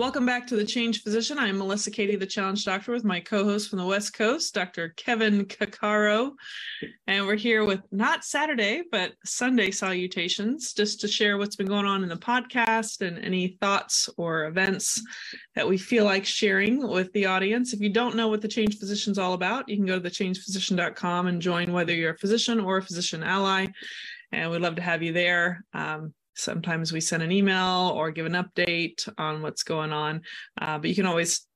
Welcome 0.00 0.24
back 0.24 0.46
to 0.46 0.56
the 0.56 0.64
Changed 0.64 1.02
Physician. 1.02 1.38
I'm 1.38 1.58
Melissa 1.58 1.90
Cady, 1.90 2.16
the 2.16 2.24
Challenge 2.24 2.64
Doctor, 2.64 2.90
with 2.90 3.04
my 3.04 3.20
co-host 3.20 3.68
from 3.68 3.80
the 3.80 3.84
West 3.84 4.14
Coast, 4.14 4.54
Dr. 4.54 4.94
Kevin 4.96 5.44
Cuccaro, 5.44 6.32
and 7.06 7.26
we're 7.26 7.36
here 7.36 7.66
with 7.66 7.80
not 7.92 8.24
Saturday 8.24 8.82
but 8.90 9.12
Sunday 9.26 9.70
salutations, 9.70 10.72
just 10.72 11.02
to 11.02 11.06
share 11.06 11.36
what's 11.36 11.54
been 11.54 11.66
going 11.66 11.84
on 11.84 12.02
in 12.02 12.08
the 12.08 12.16
podcast 12.16 13.06
and 13.06 13.22
any 13.22 13.58
thoughts 13.60 14.08
or 14.16 14.46
events 14.46 15.02
that 15.54 15.68
we 15.68 15.76
feel 15.76 16.06
like 16.06 16.24
sharing 16.24 16.88
with 16.88 17.12
the 17.12 17.26
audience. 17.26 17.74
If 17.74 17.80
you 17.80 17.90
don't 17.90 18.16
know 18.16 18.28
what 18.28 18.40
the 18.40 18.48
Changed 18.48 18.78
Physician 18.80 19.10
is 19.10 19.18
all 19.18 19.34
about, 19.34 19.68
you 19.68 19.76
can 19.76 19.84
go 19.84 20.00
to 20.00 20.08
thechangedphysician.com 20.08 21.26
and 21.26 21.42
join 21.42 21.74
whether 21.74 21.92
you're 21.92 22.14
a 22.14 22.18
physician 22.18 22.58
or 22.58 22.78
a 22.78 22.82
physician 22.82 23.22
ally, 23.22 23.66
and 24.32 24.50
we'd 24.50 24.62
love 24.62 24.76
to 24.76 24.82
have 24.82 25.02
you 25.02 25.12
there. 25.12 25.62
Um, 25.74 26.14
Sometimes 26.40 26.92
we 26.92 27.00
send 27.00 27.22
an 27.22 27.32
email 27.32 27.92
or 27.94 28.10
give 28.10 28.26
an 28.26 28.32
update 28.32 29.08
on 29.18 29.42
what's 29.42 29.62
going 29.62 29.92
on. 29.92 30.22
Uh, 30.60 30.78
but 30.78 30.88
you 30.88 30.94
can 30.94 31.06
always, 31.06 31.46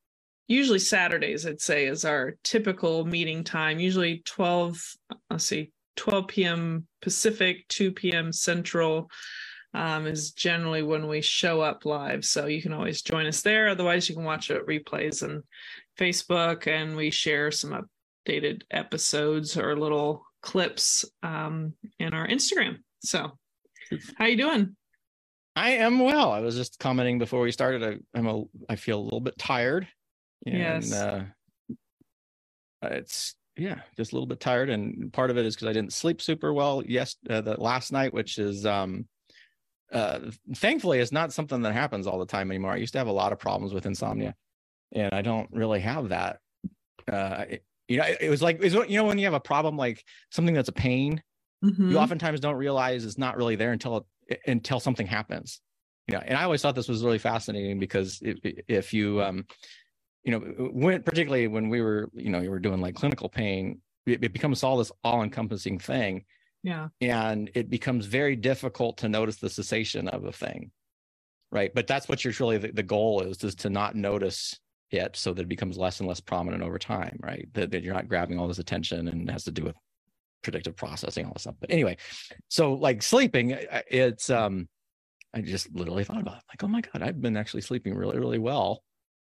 usually 0.47 0.79
Saturdays, 0.79 1.45
I'd 1.45 1.61
say, 1.61 1.87
is 1.87 2.05
our 2.05 2.35
typical 2.43 3.05
meeting 3.05 3.43
time, 3.43 3.79
usually 3.79 4.21
12, 4.25 4.81
let's 5.29 5.45
see, 5.45 5.71
12 5.95 6.27
p.m. 6.27 6.87
Pacific, 7.01 7.67
2 7.69 7.91
p.m. 7.91 8.31
Central. 8.31 9.09
Um, 9.73 10.07
is 10.07 10.31
generally 10.31 10.83
when 10.83 11.09
we 11.09 11.19
show 11.19 11.59
up 11.59 11.83
live. 11.83 12.23
So 12.23 12.45
you 12.45 12.61
can 12.61 12.71
always 12.71 13.01
join 13.01 13.25
us 13.25 13.41
there. 13.41 13.67
Otherwise, 13.67 14.07
you 14.07 14.15
can 14.15 14.23
watch 14.23 14.49
it 14.49 14.65
replays 14.65 15.21
and 15.21 15.43
Facebook, 15.99 16.65
and 16.65 16.95
we 16.95 17.11
share 17.11 17.51
some 17.51 17.85
updated 18.25 18.61
episodes 18.71 19.57
or 19.57 19.77
little 19.77 20.25
clips 20.41 21.03
um, 21.23 21.73
in 21.99 22.13
our 22.13 22.27
Instagram. 22.27 22.77
So 22.99 23.37
how 24.17 24.25
you 24.25 24.37
doing? 24.37 24.75
I 25.55 25.71
am 25.71 25.99
well. 25.99 26.31
I 26.31 26.41
was 26.41 26.55
just 26.55 26.79
commenting 26.79 27.17
before 27.17 27.41
we 27.41 27.51
started. 27.51 27.83
I, 27.83 28.17
I'm 28.17 28.27
a. 28.27 28.43
I 28.69 28.75
feel 28.75 28.99
a 28.99 29.03
little 29.03 29.21
bit 29.21 29.37
tired. 29.37 29.87
And, 30.45 30.57
yes. 30.57 30.91
Uh, 30.91 31.25
it's 32.81 33.35
yeah, 33.57 33.79
just 33.95 34.11
a 34.11 34.15
little 34.15 34.27
bit 34.27 34.39
tired, 34.39 34.69
and 34.69 35.11
part 35.13 35.31
of 35.31 35.37
it 35.37 35.45
is 35.45 35.55
because 35.55 35.69
I 35.69 35.73
didn't 35.73 35.93
sleep 35.93 36.21
super 36.21 36.53
well. 36.53 36.83
Yes, 36.85 37.15
uh, 37.29 37.41
the 37.41 37.59
last 37.59 37.91
night, 37.91 38.13
which 38.13 38.37
is 38.37 38.65
um, 38.65 39.07
uh, 39.91 40.19
thankfully, 40.55 40.99
it's 40.99 41.11
not 41.11 41.31
something 41.31 41.61
that 41.61 41.73
happens 41.73 42.05
all 42.05 42.19
the 42.19 42.25
time 42.25 42.51
anymore. 42.51 42.73
I 42.73 42.77
used 42.77 42.93
to 42.93 42.99
have 42.99 43.07
a 43.07 43.13
lot 43.13 43.31
of 43.31 43.39
problems 43.39 43.73
with 43.73 43.85
insomnia, 43.85 44.35
and 44.91 45.13
I 45.13 45.21
don't 45.21 45.49
really 45.51 45.79
have 45.79 46.09
that. 46.09 46.39
Uh, 47.11 47.45
it, 47.49 47.63
you 47.87 47.97
know, 47.97 48.05
it, 48.05 48.17
it 48.21 48.29
was 48.29 48.41
like, 48.41 48.61
you 48.61 48.97
know, 48.97 49.05
when 49.05 49.17
you 49.17 49.25
have 49.25 49.33
a 49.33 49.39
problem 49.39 49.77
like 49.77 50.03
something 50.31 50.55
that's 50.55 50.69
a 50.69 50.73
pain 50.73 51.21
mm-hmm. 51.65 51.91
you 51.91 51.97
oftentimes 51.97 52.39
don't 52.39 52.55
realize 52.55 53.05
it's 53.05 53.17
not 53.17 53.37
really 53.37 53.55
there 53.55 53.71
until 53.71 54.07
until 54.47 54.79
something 54.79 55.07
happens. 55.07 55.61
You 56.07 56.15
know 56.15 56.23
and 56.23 56.37
i 56.37 56.43
always 56.43 56.61
thought 56.61 56.75
this 56.75 56.87
was 56.87 57.03
really 57.03 57.17
fascinating 57.17 57.79
because 57.79 58.19
if, 58.21 58.37
if 58.67 58.93
you 58.93 59.23
um 59.23 59.43
you 60.23 60.31
know 60.31 60.39
when 60.71 61.01
particularly 61.01 61.47
when 61.47 61.67
we 61.67 61.81
were 61.81 62.11
you 62.13 62.29
know 62.29 62.41
you 62.41 62.51
were 62.51 62.59
doing 62.59 62.79
like 62.79 62.93
clinical 62.93 63.27
pain 63.27 63.81
it, 64.05 64.23
it 64.23 64.31
becomes 64.31 64.63
all 64.63 64.77
this 64.77 64.91
all-encompassing 65.03 65.79
thing. 65.79 66.25
Yeah. 66.61 66.89
And 67.01 67.49
it 67.55 67.71
becomes 67.71 68.05
very 68.05 68.35
difficult 68.35 68.97
to 68.97 69.09
notice 69.09 69.37
the 69.37 69.49
cessation 69.49 70.07
of 70.07 70.25
a 70.25 70.31
thing 70.31 70.71
right? 71.51 71.73
But 71.73 71.87
that's 71.87 72.07
what 72.09 72.23
you're 72.23 72.33
really 72.39 72.57
the, 72.57 72.71
the 72.71 72.83
goal 72.83 73.21
is 73.21 73.43
is 73.43 73.55
to 73.55 73.69
not 73.69 73.95
notice 73.95 74.59
it 74.91 75.15
so 75.15 75.33
that 75.33 75.43
it 75.43 75.49
becomes 75.49 75.77
less 75.77 75.99
and 75.99 76.07
less 76.07 76.19
prominent 76.19 76.63
over 76.63 76.77
time 76.77 77.17
right? 77.21 77.47
That, 77.53 77.71
that 77.71 77.83
you're 77.83 77.93
not 77.93 78.09
grabbing 78.09 78.39
all 78.39 78.47
this 78.47 78.59
attention 78.59 79.07
and 79.07 79.29
has 79.29 79.43
to 79.45 79.51
do 79.51 79.63
with 79.63 79.75
predictive 80.45 80.77
processing, 80.77 81.25
all 81.25 81.33
this 81.33 81.41
stuff. 81.41 81.55
But 81.59 81.71
anyway, 81.71 81.97
so 82.47 82.73
like 82.73 83.03
sleeping, 83.03 83.57
it's 83.89 84.29
um, 84.29 84.69
I 85.33 85.41
just 85.41 85.75
literally 85.75 86.05
thought 86.05 86.21
about 86.21 86.37
it, 86.37 86.43
like, 86.49 86.63
oh 86.63 86.67
my 86.67 86.81
god, 86.81 87.01
I've 87.01 87.21
been 87.21 87.35
actually 87.35 87.61
sleeping 87.61 87.93
really, 87.93 88.17
really 88.17 88.39
well 88.39 88.81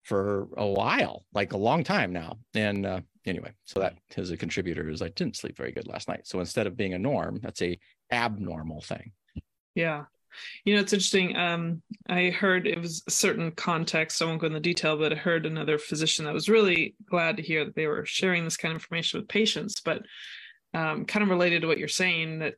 for 0.03 0.47
a 0.55 0.65
while, 0.65 1.25
like 1.33 1.51
a 1.51 1.57
long 1.57 1.83
time 1.83 2.13
now. 2.13 2.37
And 2.53 2.85
uh, 2.85 3.01
anyway, 3.25 3.51
so 3.65 3.81
that 3.81 3.95
is 4.15 4.31
a 4.31 4.37
contributor 4.37 4.89
is 4.89 5.01
I 5.01 5.09
didn't 5.09 5.35
sleep 5.35 5.57
very 5.57 5.73
good 5.73 5.87
last 5.87 6.07
night. 6.07 6.25
So 6.25 6.39
instead 6.39 6.67
of 6.67 6.77
being 6.77 6.93
a 6.93 6.99
norm, 6.99 7.39
that's 7.43 7.61
a 7.61 7.77
abnormal 8.11 8.81
thing. 8.81 9.11
Yeah. 9.75 10.05
You 10.63 10.75
know, 10.75 10.81
it's 10.81 10.93
interesting. 10.93 11.35
Um, 11.35 11.81
I 12.07 12.29
heard 12.29 12.65
it 12.67 12.79
was 12.79 13.03
a 13.07 13.11
certain 13.11 13.51
context. 13.51 14.21
I 14.21 14.25
won't 14.25 14.39
go 14.39 14.47
into 14.47 14.59
detail, 14.59 14.95
but 14.95 15.11
I 15.11 15.15
heard 15.15 15.45
another 15.45 15.77
physician 15.77 16.25
that 16.25 16.33
was 16.33 16.47
really 16.47 16.95
glad 17.09 17.37
to 17.37 17.43
hear 17.43 17.65
that 17.65 17.75
they 17.75 17.87
were 17.87 18.05
sharing 18.05 18.43
this 18.43 18.55
kind 18.55 18.71
of 18.71 18.77
information 18.77 19.19
with 19.19 19.27
patients. 19.27 19.81
But 19.81 20.03
um, 20.73 21.05
kind 21.05 21.23
of 21.23 21.29
related 21.29 21.61
to 21.61 21.67
what 21.67 21.77
you're 21.77 21.87
saying 21.87 22.39
that 22.39 22.55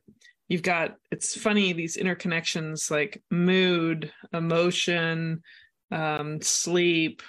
you've 0.48 0.62
got 0.62 0.96
it's 1.10 1.36
funny 1.36 1.72
these 1.72 1.96
interconnections 1.96 2.90
like 2.90 3.22
mood 3.30 4.12
emotion 4.32 5.42
um, 5.90 6.40
sleep 6.40 7.22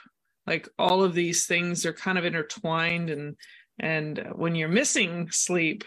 like 0.46 0.68
all 0.78 1.04
of 1.04 1.14
these 1.14 1.46
things 1.46 1.86
are 1.86 1.94
kind 1.94 2.18
of 2.18 2.26
intertwined 2.26 3.10
and 3.10 3.36
and 3.80 4.28
when 4.34 4.56
you're 4.56 4.68
missing 4.68 5.30
sleep 5.32 5.84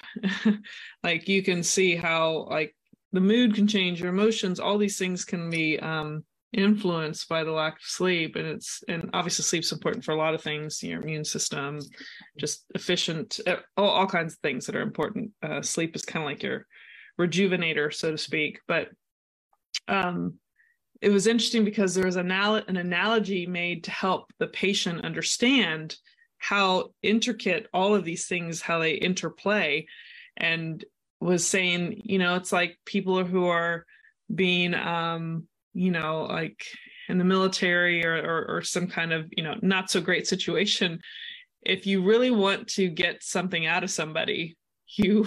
like 1.02 1.28
you 1.28 1.42
can 1.42 1.62
see 1.62 1.94
how 1.94 2.46
like 2.50 2.74
the 3.12 3.20
mood 3.20 3.54
can 3.54 3.66
change 3.66 4.00
your 4.00 4.10
emotions 4.10 4.58
all 4.58 4.78
these 4.78 4.98
things 4.98 5.24
can 5.24 5.50
be 5.50 5.78
um 5.78 6.24
influenced 6.56 7.28
by 7.28 7.44
the 7.44 7.52
lack 7.52 7.74
of 7.74 7.82
sleep 7.82 8.34
and 8.34 8.46
it's 8.46 8.82
and 8.88 9.10
obviously 9.12 9.42
sleep's 9.42 9.72
important 9.72 10.02
for 10.02 10.12
a 10.12 10.16
lot 10.16 10.34
of 10.34 10.42
things 10.42 10.82
your 10.82 11.02
immune 11.02 11.24
system 11.24 11.78
just 12.38 12.64
efficient 12.74 13.38
uh, 13.46 13.56
all, 13.76 13.90
all 13.90 14.06
kinds 14.06 14.32
of 14.32 14.38
things 14.38 14.64
that 14.64 14.74
are 14.74 14.80
important. 14.80 15.30
Uh, 15.42 15.60
sleep 15.60 15.94
is 15.94 16.02
kind 16.02 16.24
of 16.24 16.30
like 16.30 16.42
your 16.42 16.66
rejuvenator 17.20 17.92
so 17.92 18.10
to 18.10 18.18
speak 18.18 18.58
but 18.66 18.88
um 19.88 20.34
it 21.02 21.10
was 21.10 21.26
interesting 21.26 21.62
because 21.62 21.94
there 21.94 22.06
was 22.06 22.16
an, 22.16 22.30
an 22.30 22.78
analogy 22.78 23.46
made 23.46 23.84
to 23.84 23.90
help 23.90 24.32
the 24.38 24.46
patient 24.46 25.04
understand 25.04 25.94
how 26.38 26.88
intricate 27.02 27.66
all 27.74 27.94
of 27.94 28.04
these 28.04 28.26
things 28.26 28.62
how 28.62 28.78
they 28.78 28.92
interplay 28.92 29.86
and 30.38 30.86
was 31.20 31.46
saying 31.46 32.00
you 32.04 32.18
know 32.18 32.34
it's 32.34 32.52
like 32.52 32.78
people 32.86 33.24
who 33.24 33.46
are 33.46 33.84
being 34.34 34.74
um 34.74 35.46
you 35.76 35.90
know, 35.90 36.26
like 36.28 36.64
in 37.08 37.18
the 37.18 37.24
military 37.24 38.04
or, 38.04 38.16
or, 38.16 38.56
or 38.56 38.62
some 38.62 38.88
kind 38.88 39.12
of, 39.12 39.28
you 39.36 39.44
know, 39.44 39.54
not 39.60 39.90
so 39.90 40.00
great 40.00 40.26
situation, 40.26 40.98
if 41.62 41.86
you 41.86 42.02
really 42.02 42.30
want 42.30 42.66
to 42.68 42.88
get 42.88 43.22
something 43.22 43.66
out 43.66 43.84
of 43.84 43.90
somebody, 43.90 44.56
you 44.88 45.26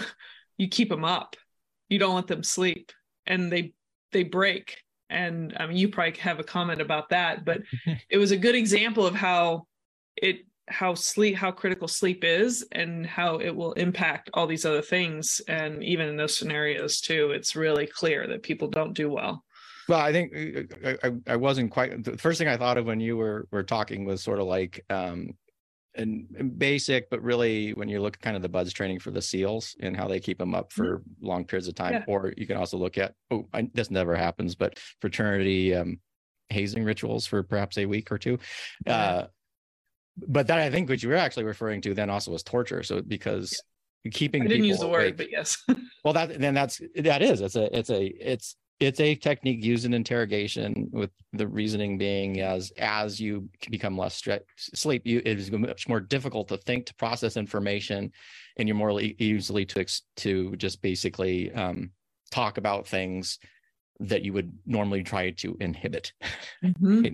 you 0.57 0.67
keep 0.67 0.89
them 0.89 1.05
up. 1.05 1.35
You 1.87 1.99
don't 1.99 2.15
let 2.15 2.27
them 2.27 2.43
sleep, 2.43 2.91
and 3.25 3.51
they 3.51 3.73
they 4.11 4.23
break. 4.23 4.77
And 5.09 5.55
I 5.59 5.67
mean, 5.67 5.77
you 5.77 5.89
probably 5.89 6.19
have 6.19 6.39
a 6.39 6.43
comment 6.43 6.81
about 6.81 7.09
that, 7.09 7.45
but 7.45 7.61
it 8.09 8.17
was 8.17 8.31
a 8.31 8.37
good 8.37 8.55
example 8.55 9.05
of 9.05 9.15
how 9.15 9.67
it 10.15 10.45
how 10.67 10.93
sleep 10.93 11.35
how 11.35 11.51
critical 11.51 11.87
sleep 11.87 12.23
is 12.23 12.65
and 12.71 13.05
how 13.05 13.37
it 13.37 13.55
will 13.55 13.73
impact 13.73 14.29
all 14.33 14.45
these 14.45 14.65
other 14.65 14.83
things 14.83 15.41
and 15.47 15.83
even 15.83 16.07
in 16.07 16.15
those 16.15 16.37
scenarios 16.37 17.01
too 17.01 17.31
it's 17.31 17.55
really 17.55 17.87
clear 17.87 18.27
that 18.27 18.43
people 18.43 18.67
don't 18.67 18.93
do 18.93 19.09
well 19.09 19.43
well, 19.89 19.99
I 19.99 20.11
think 20.11 20.33
uh, 20.85 20.93
I, 21.03 21.33
I, 21.33 21.35
wasn't 21.35 21.71
quite 21.71 22.03
the 22.03 22.17
first 22.17 22.37
thing 22.37 22.47
I 22.47 22.57
thought 22.57 22.77
of 22.77 22.85
when 22.85 22.99
you 22.99 23.17
were 23.17 23.47
were 23.51 23.63
talking 23.63 24.05
was 24.05 24.21
sort 24.23 24.39
of 24.39 24.45
like 24.45 24.85
um 24.89 25.31
and, 25.95 26.57
basic, 26.57 27.09
but 27.09 27.21
really 27.21 27.73
when 27.73 27.89
you 27.89 27.99
look 28.01 28.19
kind 28.21 28.35
of 28.35 28.41
the 28.41 28.49
BUD/S 28.49 28.71
training 28.71 28.99
for 28.99 29.11
the 29.11 29.21
SEALs 29.21 29.75
and 29.79 29.97
how 29.97 30.07
they 30.07 30.19
keep 30.19 30.37
them 30.37 30.55
up 30.55 30.69
mm-hmm. 30.69 30.81
for 30.81 30.99
mm-hmm. 30.99 31.25
long 31.25 31.43
periods 31.43 31.67
of 31.67 31.75
time, 31.75 31.93
yeah. 31.93 32.03
or 32.07 32.33
you 32.37 32.45
can 32.45 32.57
also 32.57 32.77
look 32.77 32.97
at 32.97 33.15
oh, 33.31 33.47
I, 33.53 33.69
this 33.73 33.91
never 33.91 34.15
happens, 34.15 34.55
but 34.55 34.79
fraternity 35.01 35.75
um, 35.75 35.99
hazing 36.49 36.83
rituals 36.83 37.25
for 37.25 37.43
perhaps 37.43 37.77
a 37.77 37.85
week 37.85 38.11
or 38.11 38.17
two. 38.17 38.37
Yeah. 38.85 38.95
Uh, 38.95 39.27
but 40.27 40.47
that 40.47 40.59
I 40.59 40.69
think 40.69 40.89
what 40.89 41.01
you 41.01 41.09
were 41.09 41.15
actually 41.15 41.45
referring 41.45 41.81
to 41.81 41.93
then 41.93 42.09
also 42.09 42.31
was 42.31 42.43
torture. 42.43 42.83
So 42.83 43.01
because 43.01 43.59
yeah. 44.03 44.11
keeping 44.11 44.43
I 44.43 44.47
didn't 44.47 44.65
use 44.65 44.79
the 44.79 44.87
word, 44.87 45.17
but 45.17 45.31
yes. 45.31 45.57
well, 46.03 46.13
that 46.13 46.39
then 46.39 46.53
that's 46.53 46.81
that 46.95 47.21
is 47.21 47.41
it's 47.41 47.55
a 47.55 47.77
it's 47.77 47.89
a 47.89 48.05
it's 48.05 48.55
it's 48.79 48.99
a 48.99 49.15
technique 49.15 49.63
used 49.63 49.85
in 49.85 49.93
interrogation 49.93 50.89
with 50.91 51.11
the 51.33 51.47
reasoning 51.47 51.97
being 51.97 52.39
as 52.39 52.71
as 52.77 53.19
you 53.19 53.49
become 53.69 53.97
less 53.97 54.15
stress 54.15 54.41
sleep 54.57 55.01
you 55.05 55.21
it 55.25 55.37
is 55.37 55.51
much 55.51 55.87
more 55.87 55.99
difficult 55.99 56.47
to 56.47 56.57
think 56.57 56.85
to 56.85 56.95
process 56.95 57.35
information 57.37 58.11
and 58.57 58.67
you're 58.67 58.77
more 58.77 58.99
easily 59.01 59.65
to 59.65 59.85
to 60.15 60.55
just 60.55 60.81
basically 60.81 61.51
um, 61.53 61.91
talk 62.31 62.57
about 62.57 62.87
things 62.87 63.39
that 64.01 64.23
you 64.23 64.31
would 64.31 64.51
normally 64.65 65.03
try 65.03 65.31
to 65.31 65.57
inhibit. 65.59 66.13
Mm-hmm. 66.63 67.13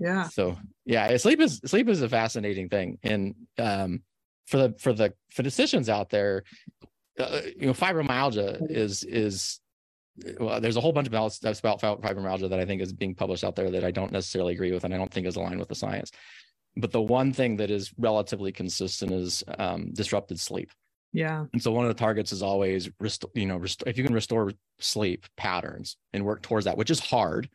yeah. 0.00 0.28
So 0.28 0.56
yeah 0.84 1.16
sleep 1.16 1.40
is 1.40 1.60
sleep 1.64 1.88
is 1.88 2.02
a 2.02 2.08
fascinating 2.08 2.68
thing. 2.68 2.98
And 3.02 3.34
um 3.58 4.02
for 4.46 4.56
the 4.56 4.74
for 4.80 4.92
the 4.92 5.12
physicians 5.30 5.88
out 5.88 6.10
there, 6.10 6.44
uh, 7.18 7.40
you 7.56 7.66
know, 7.66 7.74
fibromyalgia 7.74 8.70
is 8.70 9.04
is 9.04 9.60
well, 10.38 10.60
there's 10.60 10.76
a 10.76 10.80
whole 10.80 10.92
bunch 10.92 11.08
of 11.08 11.32
stuff 11.32 11.58
about 11.60 11.80
fibromyalgia 11.80 12.50
that 12.50 12.60
I 12.60 12.64
think 12.64 12.82
is 12.82 12.92
being 12.92 13.14
published 13.14 13.44
out 13.44 13.56
there 13.56 13.70
that 13.70 13.84
I 13.84 13.90
don't 13.90 14.12
necessarily 14.12 14.54
agree 14.54 14.72
with, 14.72 14.84
and 14.84 14.92
I 14.92 14.98
don't 14.98 15.12
think 15.12 15.26
is 15.26 15.36
aligned 15.36 15.58
with 15.58 15.68
the 15.68 15.74
science. 15.74 16.10
But 16.76 16.90
the 16.90 17.02
one 17.02 17.32
thing 17.32 17.56
that 17.56 17.70
is 17.70 17.92
relatively 17.98 18.52
consistent 18.52 19.12
is 19.12 19.44
um, 19.58 19.90
disrupted 19.92 20.40
sleep. 20.40 20.70
Yeah. 21.12 21.44
And 21.52 21.62
so 21.62 21.72
one 21.72 21.84
of 21.84 21.90
the 21.90 21.98
targets 21.98 22.32
is 22.32 22.42
always, 22.42 22.90
rest- 22.98 23.26
you 23.34 23.46
know, 23.46 23.58
rest- 23.58 23.82
if 23.86 23.98
you 23.98 24.04
can 24.04 24.14
restore 24.14 24.52
sleep 24.78 25.26
patterns 25.36 25.96
and 26.12 26.24
work 26.24 26.42
towards 26.42 26.64
that, 26.64 26.76
which 26.76 26.90
is 26.90 27.00
hard. 27.00 27.50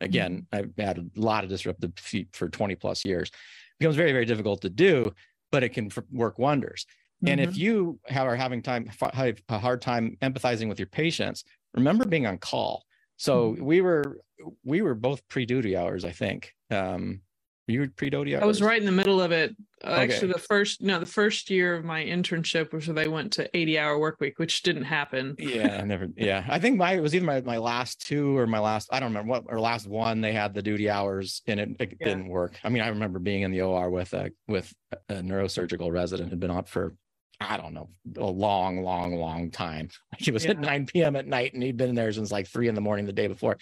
Again, 0.00 0.46
mm-hmm. 0.52 0.70
I've 0.78 0.86
had 0.86 0.98
a 0.98 1.20
lot 1.20 1.44
of 1.44 1.50
disruptive 1.50 1.92
sleep 1.98 2.36
for 2.36 2.48
20 2.48 2.74
plus 2.76 3.04
years. 3.04 3.28
It 3.30 3.78
becomes 3.80 3.96
very, 3.96 4.12
very 4.12 4.26
difficult 4.26 4.60
to 4.62 4.70
do, 4.70 5.12
but 5.50 5.64
it 5.64 5.70
can 5.70 5.90
work 6.12 6.38
wonders. 6.38 6.86
Mm-hmm. 7.22 7.32
And 7.32 7.40
if 7.40 7.50
mm-hmm. 7.50 7.60
you 7.60 8.00
have, 8.06 8.26
are 8.26 8.36
having 8.36 8.62
time, 8.62 8.90
have 9.14 9.40
a 9.48 9.58
hard 9.58 9.80
time 9.80 10.16
empathizing 10.20 10.68
with 10.68 10.78
your 10.78 10.86
patients, 10.86 11.44
remember 11.74 12.04
being 12.04 12.26
on 12.26 12.38
call. 12.38 12.84
So 13.16 13.52
mm-hmm. 13.52 13.64
we 13.64 13.80
were, 13.80 14.18
we 14.64 14.82
were 14.82 14.94
both 14.94 15.26
pre-duty 15.28 15.76
hours, 15.76 16.04
I 16.04 16.12
think. 16.12 16.52
Um, 16.70 17.20
you 17.68 17.80
were 17.80 17.88
pre-duty 17.88 18.34
hours? 18.34 18.42
I 18.42 18.46
was 18.46 18.62
right 18.62 18.78
in 18.78 18.86
the 18.86 18.92
middle 18.92 19.20
of 19.20 19.30
it. 19.30 19.54
Uh, 19.84 19.90
okay. 19.90 20.02
Actually, 20.02 20.32
the 20.32 20.38
first 20.38 20.82
no, 20.82 20.98
the 20.98 21.06
first 21.06 21.50
year 21.50 21.76
of 21.76 21.84
my 21.84 22.02
internship 22.02 22.72
was 22.72 22.88
where 22.88 22.94
they 22.94 23.08
went 23.08 23.32
to 23.34 23.56
80 23.56 23.78
hour 23.78 23.98
work 23.98 24.20
week, 24.20 24.38
which 24.38 24.62
didn't 24.62 24.84
happen. 24.84 25.36
Yeah, 25.38 25.78
I 25.80 25.84
never. 25.84 26.08
Yeah, 26.16 26.44
I 26.48 26.58
think 26.58 26.78
my 26.78 26.94
it 26.94 27.00
was 27.00 27.14
either 27.14 27.24
my, 27.24 27.40
my 27.42 27.58
last 27.58 28.04
two 28.04 28.36
or 28.36 28.46
my 28.46 28.58
last 28.58 28.88
I 28.90 28.98
don't 28.98 29.10
remember 29.10 29.30
what 29.30 29.44
or 29.46 29.60
last 29.60 29.86
one. 29.86 30.20
They 30.20 30.32
had 30.32 30.54
the 30.54 30.62
duty 30.62 30.90
hours 30.90 31.42
and 31.46 31.60
it, 31.60 31.68
it 31.78 31.96
yeah. 32.00 32.08
didn't 32.08 32.28
work. 32.28 32.58
I 32.64 32.70
mean, 32.70 32.82
I 32.82 32.88
remember 32.88 33.18
being 33.18 33.42
in 33.42 33.52
the 33.52 33.60
OR 33.60 33.90
with 33.90 34.14
a 34.14 34.30
with 34.48 34.72
a 35.08 35.16
neurosurgical 35.16 35.92
resident 35.92 36.30
had 36.30 36.40
been 36.40 36.50
on 36.50 36.64
for 36.64 36.96
I 37.40 37.56
don't 37.56 37.72
know, 37.72 37.88
a 38.16 38.24
long, 38.24 38.82
long, 38.82 39.14
long 39.16 39.50
time. 39.50 39.90
He 40.18 40.30
was 40.30 40.44
yeah. 40.44 40.52
at 40.52 40.58
9 40.58 40.86
p.m. 40.86 41.16
at 41.16 41.26
night 41.26 41.54
and 41.54 41.62
he'd 41.62 41.76
been 41.76 41.94
there 41.94 42.12
since 42.12 42.32
like 42.32 42.48
three 42.48 42.68
in 42.68 42.74
the 42.74 42.80
morning 42.80 43.06
the 43.06 43.12
day 43.12 43.28
before. 43.28 43.56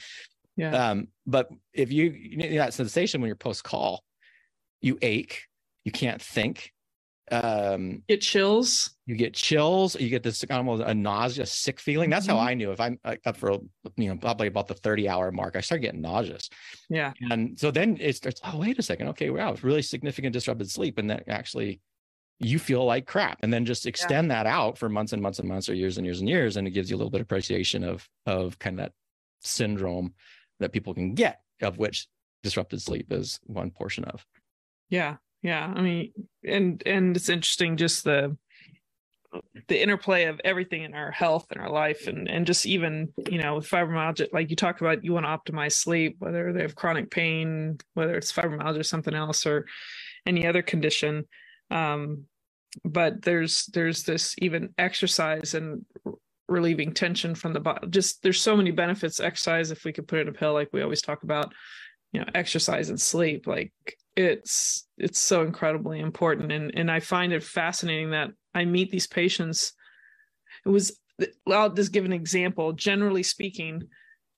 Yeah. 0.57 0.91
Um, 0.91 1.09
but 1.27 1.51
if 1.75 1.93
you, 1.93 2.11
you 2.11 2.37
know, 2.39 2.49
that 2.57 2.73
sensation 2.73 3.21
when 3.21 3.29
you're 3.29 3.37
post 3.37 3.63
call, 3.63 4.03
you 4.81 4.99
ache, 5.03 5.43
you 5.85 5.93
can't 5.93 6.21
think. 6.21 6.73
Um, 7.31 8.03
get 8.09 8.21
chills. 8.21 8.95
You 9.05 9.17
get 9.17 9.35
chills. 9.35 10.01
You 10.01 10.09
get 10.09 10.23
this 10.23 10.45
almost 10.51 10.83
a 10.83 10.95
nausea, 10.95 11.45
sick 11.45 11.81
feeling. 11.81 12.09
That's 12.09 12.27
mm-hmm. 12.27 12.37
how 12.37 12.43
I 12.43 12.55
knew 12.55 12.71
if 12.71 12.81
I'm 12.81 12.99
up 13.05 13.37
for, 13.37 13.53
you 13.97 14.09
know, 14.09 14.17
probably 14.17 14.47
about 14.47 14.69
the 14.69 14.75
30 14.75 15.09
hour 15.09 15.31
mark, 15.33 15.57
I 15.57 15.61
start 15.61 15.83
getting 15.83 16.01
nauseous. 16.01 16.49
Yeah. 16.89 17.13
And 17.31 17.59
so 17.59 17.71
then 17.71 17.99
it 18.01 18.17
starts, 18.17 18.41
oh, 18.45 18.59
wait 18.59 18.79
a 18.79 18.83
second. 18.83 19.09
Okay. 19.09 19.31
Wow. 19.31 19.53
It's 19.53 19.65
really 19.65 19.83
significant 19.83 20.33
disrupted 20.33 20.71
sleep. 20.71 20.99
And 20.99 21.11
that 21.11 21.25
actually, 21.29 21.81
you 22.39 22.59
feel 22.59 22.85
like 22.85 23.07
crap 23.07 23.39
and 23.43 23.53
then 23.53 23.65
just 23.65 23.87
extend 23.87 24.29
yeah. 24.29 24.43
that 24.43 24.47
out 24.47 24.77
for 24.77 24.89
months 24.89 25.13
and 25.13 25.23
months 25.23 25.39
and 25.39 25.49
months 25.49 25.69
or 25.69 25.75
years 25.75 25.97
and 25.97 26.05
years 26.05 26.21
and 26.21 26.29
years 26.29 26.57
and 26.57 26.67
it 26.67 26.73
gives 26.73 26.91
you 26.91 26.97
a 26.97 26.99
little 26.99 27.11
bit 27.11 27.21
of 27.21 27.25
appreciation 27.25 27.83
of 27.83 28.07
of 28.27 28.59
kind 28.59 28.79
of 28.79 28.87
that 28.87 28.93
syndrome 29.41 30.13
that 30.61 30.73
people 30.73 30.93
can 30.93 31.15
get 31.15 31.41
of 31.63 31.79
which 31.79 32.09
disrupted 32.43 32.81
sleep 32.83 33.13
is 33.13 33.41
one 33.45 33.71
portion 33.71 34.05
of 34.05 34.25
yeah 34.91 35.17
yeah 35.43 35.73
i 35.75 35.81
mean 35.81 36.13
and 36.45 36.83
and 36.85 37.17
it's 37.17 37.29
interesting 37.29 37.77
just 37.77 38.05
the 38.05 38.37
the 39.69 39.83
interplay 39.83 40.25
of 40.25 40.41
everything 40.45 40.83
in 40.83 40.95
our 40.95 41.11
health 41.11 41.47
and 41.51 41.61
our 41.61 41.71
life 41.71 42.07
and 42.07 42.29
and 42.29 42.47
just 42.47 42.67
even 42.67 43.13
you 43.31 43.39
know 43.39 43.57
with 43.57 43.69
fibromyalgia 43.69 44.29
like 44.33 44.51
you 44.51 44.57
talk 44.57 44.81
about 44.81 45.05
you 45.05 45.13
want 45.13 45.27
to 45.27 45.53
optimize 45.53 45.73
sleep 45.73 46.17
whether 46.19 46.53
they 46.53 46.63
have 46.63 46.75
chronic 46.75 47.11
pain 47.11 47.79
whether 47.95 48.15
it's 48.15 48.33
fibromyalgia 48.33 48.81
or 48.81 48.85
something 48.85 49.15
else 49.15 49.47
or 49.47 49.67
any 50.27 50.47
other 50.47 50.63
condition 50.63 51.25
um 51.71 52.25
but 52.85 53.23
there's 53.23 53.67
there's 53.67 54.05
this 54.05 54.35
even 54.39 54.73
exercise 54.79 55.55
and 55.55 55.85
relieving 56.49 56.93
tension 56.93 57.35
from 57.35 57.53
the 57.53 57.61
body 57.61 57.87
just 57.89 58.23
there's 58.23 58.41
so 58.41 58.57
many 58.57 58.71
benefits 58.71 59.19
exercise 59.19 59.71
if 59.71 59.85
we 59.85 59.93
could 59.93 60.07
put 60.07 60.19
it 60.19 60.23
in 60.23 60.29
a 60.29 60.33
pill 60.33 60.53
like 60.53 60.69
we 60.73 60.83
always 60.83 61.03
talk 61.03 61.23
about 61.23 61.53
you 62.13 62.21
know 62.21 62.27
exercise 62.35 62.89
and 62.89 63.01
sleep 63.01 63.47
like 63.47 63.73
it's 64.17 64.89
it's 64.97 65.19
so 65.19 65.43
incredibly 65.43 66.01
important. 66.01 66.51
And 66.51 66.73
and 66.75 66.91
i 66.91 67.01
find 67.01 67.33
it 67.33 67.43
fascinating 67.43 68.11
that 68.11 68.31
i 68.55 68.65
meet 68.65 68.91
these 68.91 69.07
patients. 69.07 69.75
It 70.65 70.71
was 70.71 70.99
i'll 71.51 71.71
just 71.71 71.93
give 71.93 72.05
an 72.05 72.13
example. 72.13 72.73
Generally 72.73 73.25
speaking 73.25 73.83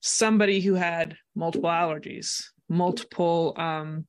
somebody 0.01 0.61
who 0.61 0.75
had 0.75 1.17
multiple 1.35 1.71
allergies 1.71 2.45
multiple 2.69 3.55
um 3.57 4.07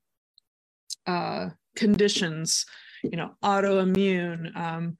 uh 1.08 1.50
conditions 1.76 2.66
you 3.04 3.18
know 3.18 3.32
autoimmune 3.44 4.56
um 4.58 4.98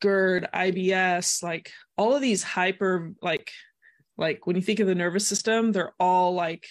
GERD, 0.00 0.48
IBS, 0.54 1.42
like 1.42 1.72
all 1.96 2.14
of 2.14 2.22
these 2.22 2.42
hyper 2.42 3.12
like 3.20 3.50
like 4.16 4.46
when 4.46 4.56
you 4.56 4.62
think 4.62 4.80
of 4.80 4.86
the 4.86 4.94
nervous 4.94 5.26
system, 5.26 5.72
they're 5.72 5.94
all 5.98 6.34
like 6.34 6.66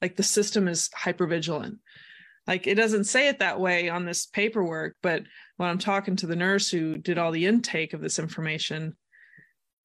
like 0.00 0.16
the 0.16 0.22
system 0.22 0.68
is 0.68 0.90
hyper 0.94 1.26
vigilant. 1.26 1.78
Like 2.46 2.66
it 2.66 2.76
doesn't 2.76 3.04
say 3.04 3.28
it 3.28 3.40
that 3.40 3.60
way 3.60 3.88
on 3.88 4.04
this 4.04 4.26
paperwork, 4.26 4.96
but 5.02 5.22
when 5.56 5.68
I'm 5.68 5.78
talking 5.78 6.16
to 6.16 6.26
the 6.26 6.36
nurse 6.36 6.70
who 6.70 6.96
did 6.96 7.18
all 7.18 7.32
the 7.32 7.46
intake 7.46 7.92
of 7.92 8.00
this 8.00 8.18
information, 8.18 8.96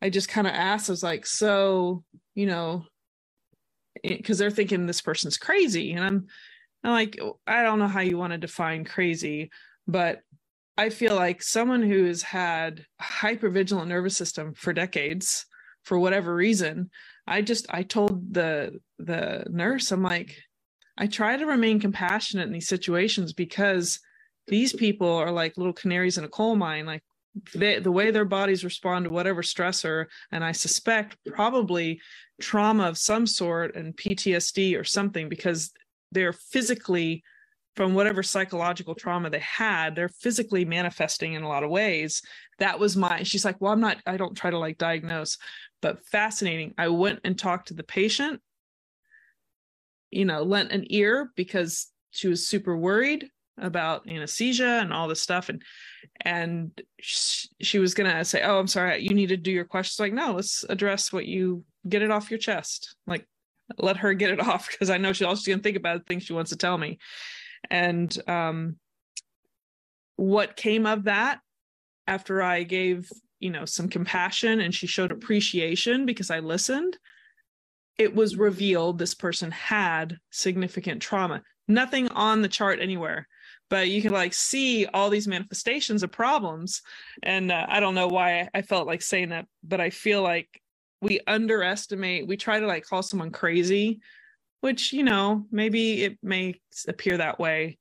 I 0.02 0.10
just 0.10 0.30
kind 0.30 0.48
of 0.48 0.54
asked, 0.54 0.90
I 0.90 0.94
was 0.94 1.04
like, 1.04 1.26
so, 1.26 2.04
you 2.36 2.46
know, 2.46 2.86
because 4.02 4.38
they're 4.38 4.52
thinking 4.52 4.86
this 4.86 5.02
person's 5.02 5.38
crazy. 5.38 5.94
And 5.94 6.06
I'm, 6.06 6.28
I'm 6.84 6.92
like, 6.92 7.20
I 7.48 7.64
don't 7.64 7.80
know 7.80 7.88
how 7.88 8.02
you 8.02 8.18
want 8.18 8.32
to 8.32 8.38
define 8.38 8.86
crazy, 8.86 9.50
but 9.88 10.22
I 10.78 10.90
feel 10.90 11.16
like 11.16 11.44
someone 11.44 11.84
who's 11.84 12.24
had 12.24 12.86
a 13.00 13.04
hypervigilant 13.04 13.88
nervous 13.88 14.18
system 14.18 14.54
for 14.54 14.74
decades, 14.74 15.46
for 15.84 16.00
whatever 16.00 16.34
reason, 16.34 16.90
I 17.28 17.42
just 17.42 17.68
I 17.70 17.84
told 17.84 18.34
the 18.34 18.80
the 18.98 19.46
nurse, 19.50 19.92
I'm 19.92 20.02
like, 20.02 20.38
I 20.98 21.08
try 21.08 21.38
to 21.38 21.46
remain 21.46 21.80
compassionate 21.80 22.48
in 22.48 22.54
these 22.54 22.68
situations 22.68 23.34
because 23.34 24.00
these 24.48 24.74
people 24.74 25.10
are 25.10 25.32
like 25.32 25.58
little 25.58 25.74
canaries 25.74 26.18
in 26.18 26.24
a 26.24 26.30
coal 26.30 26.56
mine. 26.56 26.86
Like 26.86 27.04
they, 27.56 27.80
the 27.80 27.92
way 27.92 28.12
their 28.12 28.26
bodies 28.26 28.64
respond 28.64 29.06
to 29.06 29.12
whatever 29.12 29.42
stressor, 29.42 30.08
and 30.32 30.44
I 30.44 30.52
suspect 30.52 31.18
probably 31.26 32.02
trauma 32.42 32.86
of 32.86 32.98
some 32.98 33.28
sort 33.28 33.76
and 33.76 33.96
PTSD 33.96 34.80
or 34.80 34.84
something 34.84 35.30
because 35.30 35.72
they're 36.12 36.34
physically 36.34 37.24
from 37.76 37.96
whatever 37.96 38.22
psychological 38.22 38.94
trauma 38.94 39.30
they 39.30 39.40
had 39.40 39.96
they're 39.96 40.10
physically 40.10 40.64
manifesting 40.66 41.34
in 41.34 41.44
a 41.44 41.48
lot 41.48 41.64
of 41.64 41.70
ways. 41.70 42.22
That 42.60 42.80
was 42.80 42.96
my 42.96 43.24
she's 43.24 43.46
like 43.46 43.60
well 43.60 43.72
i'm 43.72 43.80
not 43.80 43.98
i 44.06 44.18
don't 44.18 44.36
try 44.36 44.52
to 44.52 44.60
like 44.60 44.78
diagnose. 44.78 45.38
But 45.82 46.06
fascinating. 46.06 46.74
I 46.78 46.88
went 46.88 47.20
and 47.24 47.38
talked 47.38 47.70
to 47.70 47.74
the 47.74 47.84
patient 47.84 48.42
you 50.12 50.26
know 50.26 50.44
lent 50.44 50.72
an 50.72 50.86
ear 50.90 51.32
because 51.36 51.88
she 52.12 52.28
was 52.28 52.48
super 52.48 52.78
worried 52.78 53.28
about 53.58 54.08
anesthesia 54.08 54.80
and 54.82 54.94
all 54.94 55.08
this 55.08 55.22
stuff. 55.22 55.50
And 55.50 55.62
and 56.22 56.80
she, 57.00 57.50
she 57.62 57.80
was 57.80 57.94
gonna 57.94 58.24
say 58.24 58.44
oh 58.44 58.60
i'm 58.60 58.68
sorry 58.68 59.02
you 59.02 59.16
need 59.16 59.30
to 59.30 59.38
do 59.38 59.52
your 59.52 59.66
questions. 59.66 60.00
Like 60.00 60.14
no 60.14 60.34
let's 60.34 60.64
address 60.70 61.12
what 61.12 61.26
you 61.26 61.64
get 61.88 62.02
it 62.04 62.12
off 62.12 62.30
your 62.30 62.40
chest. 62.40 62.96
Like 63.08 63.28
let 63.80 63.98
her 63.98 64.14
get 64.14 64.32
it 64.32 64.40
off 64.48 64.70
because 64.70 64.90
i 64.92 64.98
know 64.98 65.14
she's 65.14 65.26
also 65.26 65.50
gonna 65.50 65.64
think 65.64 65.78
about 65.78 65.98
the 65.98 66.04
things 66.04 66.24
she 66.24 66.34
wants 66.34 66.52
to 66.52 66.58
tell 66.58 66.78
me 66.78 67.00
and 67.70 68.16
um, 68.28 68.78
what 70.16 70.56
came 70.56 70.86
of 70.86 71.06
that 71.06 71.40
after 72.08 72.42
I 72.42 72.64
gave, 72.64 73.10
you 73.40 73.50
know, 73.50 73.66
some 73.66 73.90
compassion 73.90 74.60
and 74.60 74.74
she 74.74 74.88
showed 74.88 75.12
appreciation 75.12 76.06
because 76.06 76.30
I 76.30 76.40
listened, 76.40 76.98
it 77.98 78.14
was 78.16 78.36
revealed 78.36 78.98
this 78.98 79.14
person 79.14 79.52
had 79.52 80.18
significant 80.32 81.02
trauma. 81.02 81.42
Nothing 81.68 82.10
on 82.10 82.42
the 82.42 82.48
chart 82.48 82.80
anywhere, 82.82 83.28
but 83.70 83.90
you 83.90 84.02
can 84.02 84.12
like 84.12 84.34
see 84.34 84.86
all 84.88 85.10
these 85.10 85.28
manifestations 85.28 86.04
of 86.04 86.12
problems. 86.12 86.82
And 87.22 87.52
uh, 87.52 87.66
I 87.70 87.80
don't 87.80 87.96
know 87.96 88.08
why 88.08 88.50
I 88.54 88.62
felt 88.62 88.88
like 88.88 89.02
saying 89.02 89.30
that, 89.30 89.46
but 89.64 89.80
I 89.80 89.90
feel 89.90 90.22
like 90.22 90.50
we 91.02 91.20
underestimate, 91.28 92.28
we 92.28 92.38
try 92.38 92.60
to 92.60 92.68
like 92.68 92.86
call 92.86 93.04
someone 93.04 93.32
crazy 93.32 94.02
which 94.64 94.94
you 94.94 95.04
know 95.04 95.46
maybe 95.52 96.04
it 96.06 96.18
may 96.24 96.56
appear 96.88 97.18
that 97.18 97.38
way. 97.38 97.78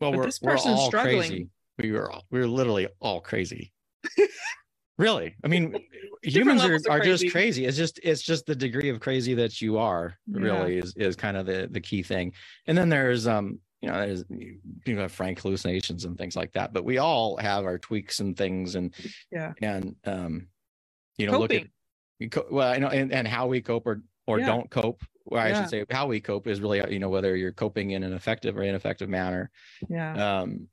Well 0.00 0.10
but 0.10 0.18
we're, 0.18 0.26
this 0.26 0.38
person's 0.38 0.74
we're 0.74 0.80
all 0.82 0.86
struggling. 0.88 1.30
crazy. 1.30 1.48
we 1.78 1.92
were 1.92 2.12
all, 2.12 2.24
we 2.30 2.40
were 2.40 2.46
literally 2.46 2.88
all 3.00 3.20
crazy. 3.20 3.72
Really? 4.98 5.36
I 5.44 5.48
mean 5.48 5.76
humans 6.22 6.64
are, 6.64 6.78
are 6.88 7.00
just 7.00 7.30
crazy. 7.30 7.66
it's 7.66 7.76
just 7.76 8.00
it's 8.02 8.22
just 8.22 8.46
the 8.46 8.54
degree 8.54 8.88
of 8.88 8.98
crazy 8.98 9.34
that 9.34 9.60
you 9.60 9.76
are 9.76 10.16
really 10.26 10.76
yeah. 10.76 10.82
is 10.82 10.94
is 10.96 11.16
kind 11.16 11.36
of 11.36 11.44
the 11.44 11.68
the 11.70 11.82
key 11.82 12.02
thing. 12.02 12.32
And 12.66 12.78
then 12.78 12.88
there's 12.88 13.26
um 13.26 13.58
you 13.82 13.90
know 13.90 13.98
there's 13.98 14.24
you 14.30 14.98
have 14.98 15.12
frank 15.12 15.38
hallucinations 15.38 16.06
and 16.06 16.16
things 16.16 16.34
like 16.34 16.50
that 16.54 16.72
but 16.72 16.82
we 16.82 16.96
all 16.96 17.36
have 17.36 17.66
our 17.66 17.76
tweaks 17.76 18.20
and 18.20 18.38
things 18.38 18.74
and 18.74 18.94
yeah. 19.30 19.52
and 19.60 19.96
um 20.06 20.46
you 21.18 21.26
know 21.26 21.32
Coping. 21.32 21.68
look 22.20 22.36
at 22.38 22.50
well 22.50 22.72
i 22.72 22.78
know 22.78 22.88
and, 22.88 23.12
and 23.12 23.28
how 23.28 23.46
we 23.46 23.60
cope 23.60 23.86
or 23.86 24.00
or 24.26 24.38
yeah. 24.40 24.46
don't 24.46 24.70
cope 24.70 25.02
or 25.26 25.38
I 25.38 25.48
yeah. 25.48 25.60
should 25.62 25.70
say 25.70 25.84
how 25.90 26.06
we 26.06 26.20
cope 26.20 26.46
is 26.46 26.60
really 26.60 26.82
you 26.92 26.98
know 26.98 27.08
whether 27.08 27.36
you're 27.36 27.52
coping 27.52 27.90
in 27.92 28.02
an 28.02 28.12
effective 28.12 28.56
or 28.56 28.62
ineffective 28.62 29.08
manner. 29.08 29.50
Yeah. 29.88 30.40
Um, 30.40 30.68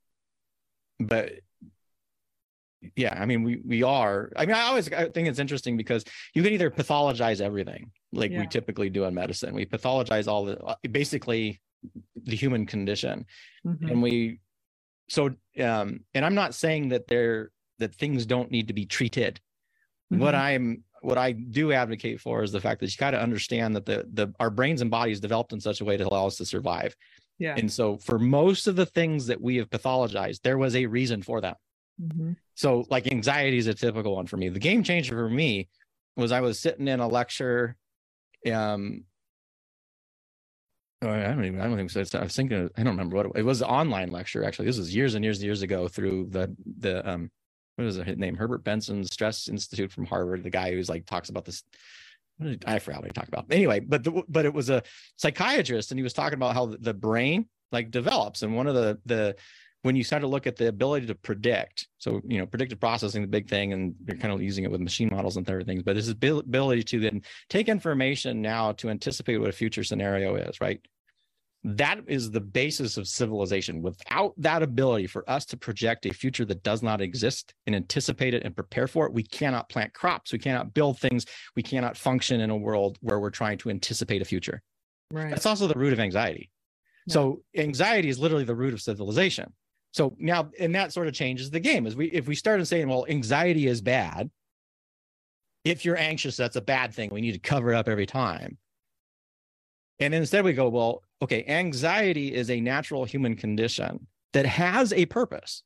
but 1.00 1.32
yeah 2.96 3.18
i 3.20 3.24
mean 3.24 3.42
we 3.42 3.56
we 3.64 3.82
are 3.82 4.30
i 4.36 4.44
mean 4.44 4.54
i 4.54 4.62
always 4.62 4.92
I 4.92 5.08
think 5.08 5.26
it's 5.28 5.38
interesting 5.38 5.76
because 5.78 6.04
you 6.34 6.42
can 6.42 6.52
either 6.52 6.70
pathologize 6.70 7.40
everything 7.40 7.90
like 8.12 8.30
Yeah. 8.30 8.40
we 8.40 8.46
typically 8.46 8.90
do 8.90 9.04
in 9.04 9.14
medicine 9.14 9.54
we 9.54 9.64
pathologize 9.64 10.28
all 10.28 10.44
the 10.44 10.62
uh, 10.62 10.74
basically 10.90 11.62
the 12.14 12.36
human 12.36 12.66
condition 12.66 13.24
Mhm. 13.66 13.90
and 13.90 14.02
we 14.02 14.40
so 15.08 15.30
um 15.58 16.00
and 16.14 16.24
i'm 16.26 16.34
not 16.34 16.54
saying 16.54 16.90
that 16.90 17.06
they're 17.06 17.50
that 17.78 17.94
things 17.94 18.26
don't 18.26 18.50
need 18.50 18.68
to 18.68 18.74
be 18.74 18.84
treated 18.84 19.40
what 20.10 20.34
Mhm. 20.34 20.38
i'm 20.38 20.84
what 21.04 21.18
i 21.18 21.32
do 21.32 21.72
advocate 21.72 22.20
for 22.20 22.42
is 22.42 22.52
the 22.52 22.60
fact 22.60 22.80
that 22.80 22.90
you 22.90 22.96
got 22.98 23.10
to 23.12 23.20
understand 23.20 23.74
that 23.76 23.86
the 23.86 24.06
the 24.12 24.32
our 24.40 24.50
brains 24.50 24.80
and 24.80 24.90
bodies 24.90 25.20
developed 25.20 25.52
in 25.52 25.60
such 25.60 25.80
a 25.80 25.84
way 25.84 25.96
to 25.96 26.06
allow 26.08 26.26
us 26.26 26.36
to 26.36 26.44
survive 26.44 26.96
yeah 27.38 27.54
and 27.56 27.70
so 27.70 27.96
for 27.98 28.18
most 28.18 28.66
of 28.66 28.76
the 28.76 28.86
things 28.86 29.26
that 29.26 29.40
we 29.40 29.56
have 29.56 29.68
pathologized 29.70 30.40
there 30.42 30.58
was 30.58 30.74
a 30.76 30.86
reason 30.86 31.22
for 31.22 31.40
that 31.40 31.56
Mhm. 32.02 32.34
so 32.56 32.84
like 32.90 33.06
anxiety 33.12 33.56
is 33.56 33.68
a 33.68 33.74
typical 33.74 34.16
one 34.16 34.26
for 34.26 34.36
me 34.36 34.48
the 34.48 34.58
game 34.58 34.82
changer 34.82 35.14
for 35.14 35.30
me 35.30 35.68
was 36.16 36.32
i 36.32 36.40
was 36.40 36.58
sitting 36.58 36.88
in 36.88 36.98
a 37.00 37.06
lecture 37.06 37.76
um 38.52 39.04
oh, 41.02 41.10
I 41.10 41.22
don't 41.28 41.44
even. 41.44 41.60
I 41.60 41.64
don't 41.64 41.76
think 41.76 41.90
so. 41.90 42.18
I 42.18 42.22
was 42.22 42.34
thinking. 42.34 42.70
I 42.76 42.82
don't 42.82 42.94
remember 42.94 43.16
what 43.16 43.26
it, 43.26 43.32
it 43.36 43.42
was. 43.42 43.60
An 43.60 43.68
online 43.68 44.10
lecture 44.10 44.42
actually. 44.44 44.66
This 44.66 44.78
was 44.78 44.94
years 44.94 45.14
and 45.14 45.24
years 45.24 45.38
and 45.38 45.44
years 45.44 45.62
ago 45.62 45.86
through 45.88 46.28
the 46.30 46.54
the 46.80 47.08
um 47.08 47.30
what 47.76 47.86
is 47.86 47.96
his 47.96 48.16
name? 48.16 48.36
Herbert 48.36 48.64
Benson 48.64 49.04
Stress 49.04 49.48
Institute 49.48 49.90
from 49.90 50.06
Harvard. 50.06 50.42
The 50.42 50.50
guy 50.50 50.72
who's 50.72 50.88
like 50.88 51.06
talks 51.06 51.28
about 51.28 51.44
this. 51.44 51.62
Did, 52.40 52.64
I 52.66 52.78
forgot 52.80 53.00
what 53.00 53.10
he 53.10 53.12
talked 53.12 53.28
about. 53.28 53.46
Anyway, 53.50 53.80
but 53.80 54.02
the, 54.02 54.22
but 54.28 54.44
it 54.44 54.52
was 54.52 54.70
a 54.70 54.82
psychiatrist, 55.16 55.90
and 55.92 55.98
he 55.98 56.02
was 56.02 56.12
talking 56.12 56.36
about 56.36 56.54
how 56.54 56.66
the, 56.66 56.94
brain 56.94 57.46
like 57.70 57.90
develops, 57.90 58.42
and 58.42 58.56
one 58.56 58.66
of 58.66 58.74
the 58.74 58.98
the 59.06 59.36
when 59.82 59.96
you 59.96 60.02
start 60.02 60.22
to 60.22 60.28
look 60.28 60.46
at 60.46 60.56
the 60.56 60.68
ability 60.68 61.06
to 61.06 61.14
predict, 61.14 61.88
so 61.98 62.20
you 62.26 62.38
know, 62.38 62.46
predictive 62.46 62.80
processing, 62.80 63.22
the 63.22 63.28
big 63.28 63.48
thing, 63.48 63.72
and 63.72 63.94
you're 64.06 64.16
kind 64.16 64.32
of 64.32 64.42
using 64.42 64.64
it 64.64 64.70
with 64.70 64.80
machine 64.80 65.10
models 65.12 65.36
and 65.36 65.46
other 65.46 65.62
things, 65.62 65.82
but 65.82 65.94
this 65.94 66.08
abil- 66.08 66.38
ability 66.38 66.82
to 66.82 67.00
then 67.00 67.22
take 67.50 67.68
information 67.68 68.40
now 68.40 68.72
to 68.72 68.88
anticipate 68.88 69.36
what 69.36 69.50
a 69.50 69.52
future 69.52 69.84
scenario 69.84 70.36
is, 70.36 70.60
right? 70.60 70.80
That 71.66 72.00
is 72.06 72.30
the 72.30 72.42
basis 72.42 72.98
of 72.98 73.08
civilization. 73.08 73.80
Without 73.80 74.34
that 74.36 74.62
ability 74.62 75.06
for 75.06 75.28
us 75.28 75.46
to 75.46 75.56
project 75.56 76.04
a 76.04 76.12
future 76.12 76.44
that 76.44 76.62
does 76.62 76.82
not 76.82 77.00
exist 77.00 77.54
and 77.66 77.74
anticipate 77.74 78.34
it 78.34 78.42
and 78.44 78.54
prepare 78.54 78.86
for 78.86 79.06
it, 79.06 79.14
we 79.14 79.22
cannot 79.22 79.70
plant 79.70 79.94
crops, 79.94 80.30
we 80.30 80.38
cannot 80.38 80.74
build 80.74 80.98
things, 80.98 81.24
we 81.56 81.62
cannot 81.62 81.96
function 81.96 82.40
in 82.40 82.50
a 82.50 82.56
world 82.56 82.98
where 83.00 83.18
we're 83.18 83.30
trying 83.30 83.56
to 83.58 83.70
anticipate 83.70 84.20
a 84.20 84.26
future. 84.26 84.62
right 85.10 85.30
That's 85.30 85.46
also 85.46 85.66
the 85.66 85.78
root 85.78 85.94
of 85.94 86.00
anxiety. 86.00 86.50
So 87.08 87.42
anxiety 87.56 88.08
is 88.08 88.18
literally 88.18 88.44
the 88.44 88.54
root 88.54 88.74
of 88.74 88.80
civilization. 88.82 89.52
So 89.92 90.16
now, 90.18 90.50
and 90.58 90.74
that 90.74 90.92
sort 90.92 91.06
of 91.06 91.14
changes 91.14 91.50
the 91.50 91.60
game. 91.60 91.86
As 91.86 91.96
we, 91.96 92.06
if 92.06 92.26
we 92.26 92.34
started 92.34 92.66
saying, 92.66 92.88
well, 92.88 93.06
anxiety 93.08 93.68
is 93.68 93.80
bad. 93.80 94.30
If 95.64 95.84
you're 95.84 95.96
anxious, 95.96 96.36
that's 96.36 96.56
a 96.56 96.60
bad 96.60 96.92
thing. 96.92 97.10
We 97.10 97.20
need 97.20 97.32
to 97.32 97.38
cover 97.38 97.72
it 97.72 97.76
up 97.76 97.88
every 97.88 98.06
time. 98.06 98.58
And 100.00 100.14
instead, 100.14 100.44
we 100.44 100.52
go, 100.52 100.68
well, 100.68 101.02
okay, 101.22 101.44
anxiety 101.46 102.34
is 102.34 102.50
a 102.50 102.60
natural 102.60 103.04
human 103.04 103.36
condition 103.36 104.06
that 104.32 104.46
has 104.46 104.92
a 104.92 105.06
purpose. 105.06 105.62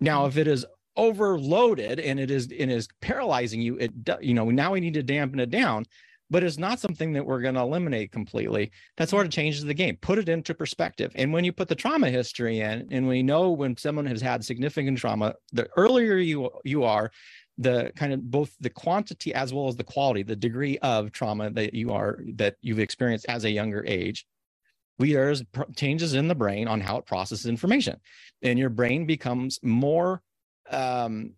Now, 0.00 0.20
mm-hmm. 0.20 0.28
if 0.28 0.36
it 0.38 0.48
is 0.48 0.66
overloaded 0.96 1.98
and 1.98 2.20
it 2.20 2.30
is 2.30 2.48
and 2.58 2.70
is 2.70 2.86
paralyzing 3.00 3.60
you, 3.60 3.76
it 3.78 3.92
you 4.20 4.34
know 4.34 4.50
now 4.50 4.72
we 4.72 4.80
need 4.80 4.94
to 4.94 5.02
dampen 5.02 5.40
it 5.40 5.50
down. 5.50 5.84
But 6.30 6.42
it's 6.42 6.56
not 6.56 6.80
something 6.80 7.12
that 7.12 7.26
we're 7.26 7.42
going 7.42 7.56
to 7.56 7.60
eliminate 7.60 8.10
completely 8.10 8.72
that 8.96 9.10
sort 9.10 9.26
of 9.26 9.30
mm-hmm. 9.30 9.40
changes 9.40 9.64
the 9.64 9.74
game 9.74 9.98
put 10.00 10.18
it 10.18 10.30
into 10.30 10.54
perspective 10.54 11.12
and 11.14 11.30
when 11.30 11.44
you 11.44 11.52
put 11.52 11.68
the 11.68 11.74
trauma 11.74 12.08
history 12.08 12.60
in 12.60 12.88
and 12.90 13.06
we 13.06 13.22
know 13.22 13.50
when 13.50 13.76
someone 13.76 14.06
has 14.06 14.22
had 14.22 14.42
significant 14.42 14.96
trauma 14.96 15.34
the 15.52 15.68
earlier 15.76 16.16
you 16.16 16.48
you 16.64 16.84
are 16.84 17.10
the 17.62 17.92
kind 17.96 18.12
of 18.12 18.30
both 18.30 18.54
the 18.60 18.70
quantity 18.70 19.34
as 19.34 19.52
well 19.52 19.68
as 19.68 19.76
the 19.76 19.84
quality 19.84 20.22
the 20.22 20.36
degree 20.36 20.78
of 20.78 21.12
trauma 21.12 21.50
that 21.50 21.74
you 21.74 21.92
are 21.92 22.20
that 22.34 22.56
you've 22.60 22.78
experienced 22.78 23.26
as 23.28 23.44
a 23.44 23.50
younger 23.50 23.84
age 23.86 24.26
we 24.98 25.12
there's 25.12 25.42
changes 25.76 26.14
in 26.14 26.28
the 26.28 26.34
brain 26.34 26.68
on 26.68 26.80
how 26.80 26.96
it 26.96 27.06
processes 27.06 27.46
information 27.46 27.98
and 28.42 28.58
your 28.58 28.70
brain 28.70 29.06
becomes 29.06 29.58
more 29.62 30.22
um 30.70 31.32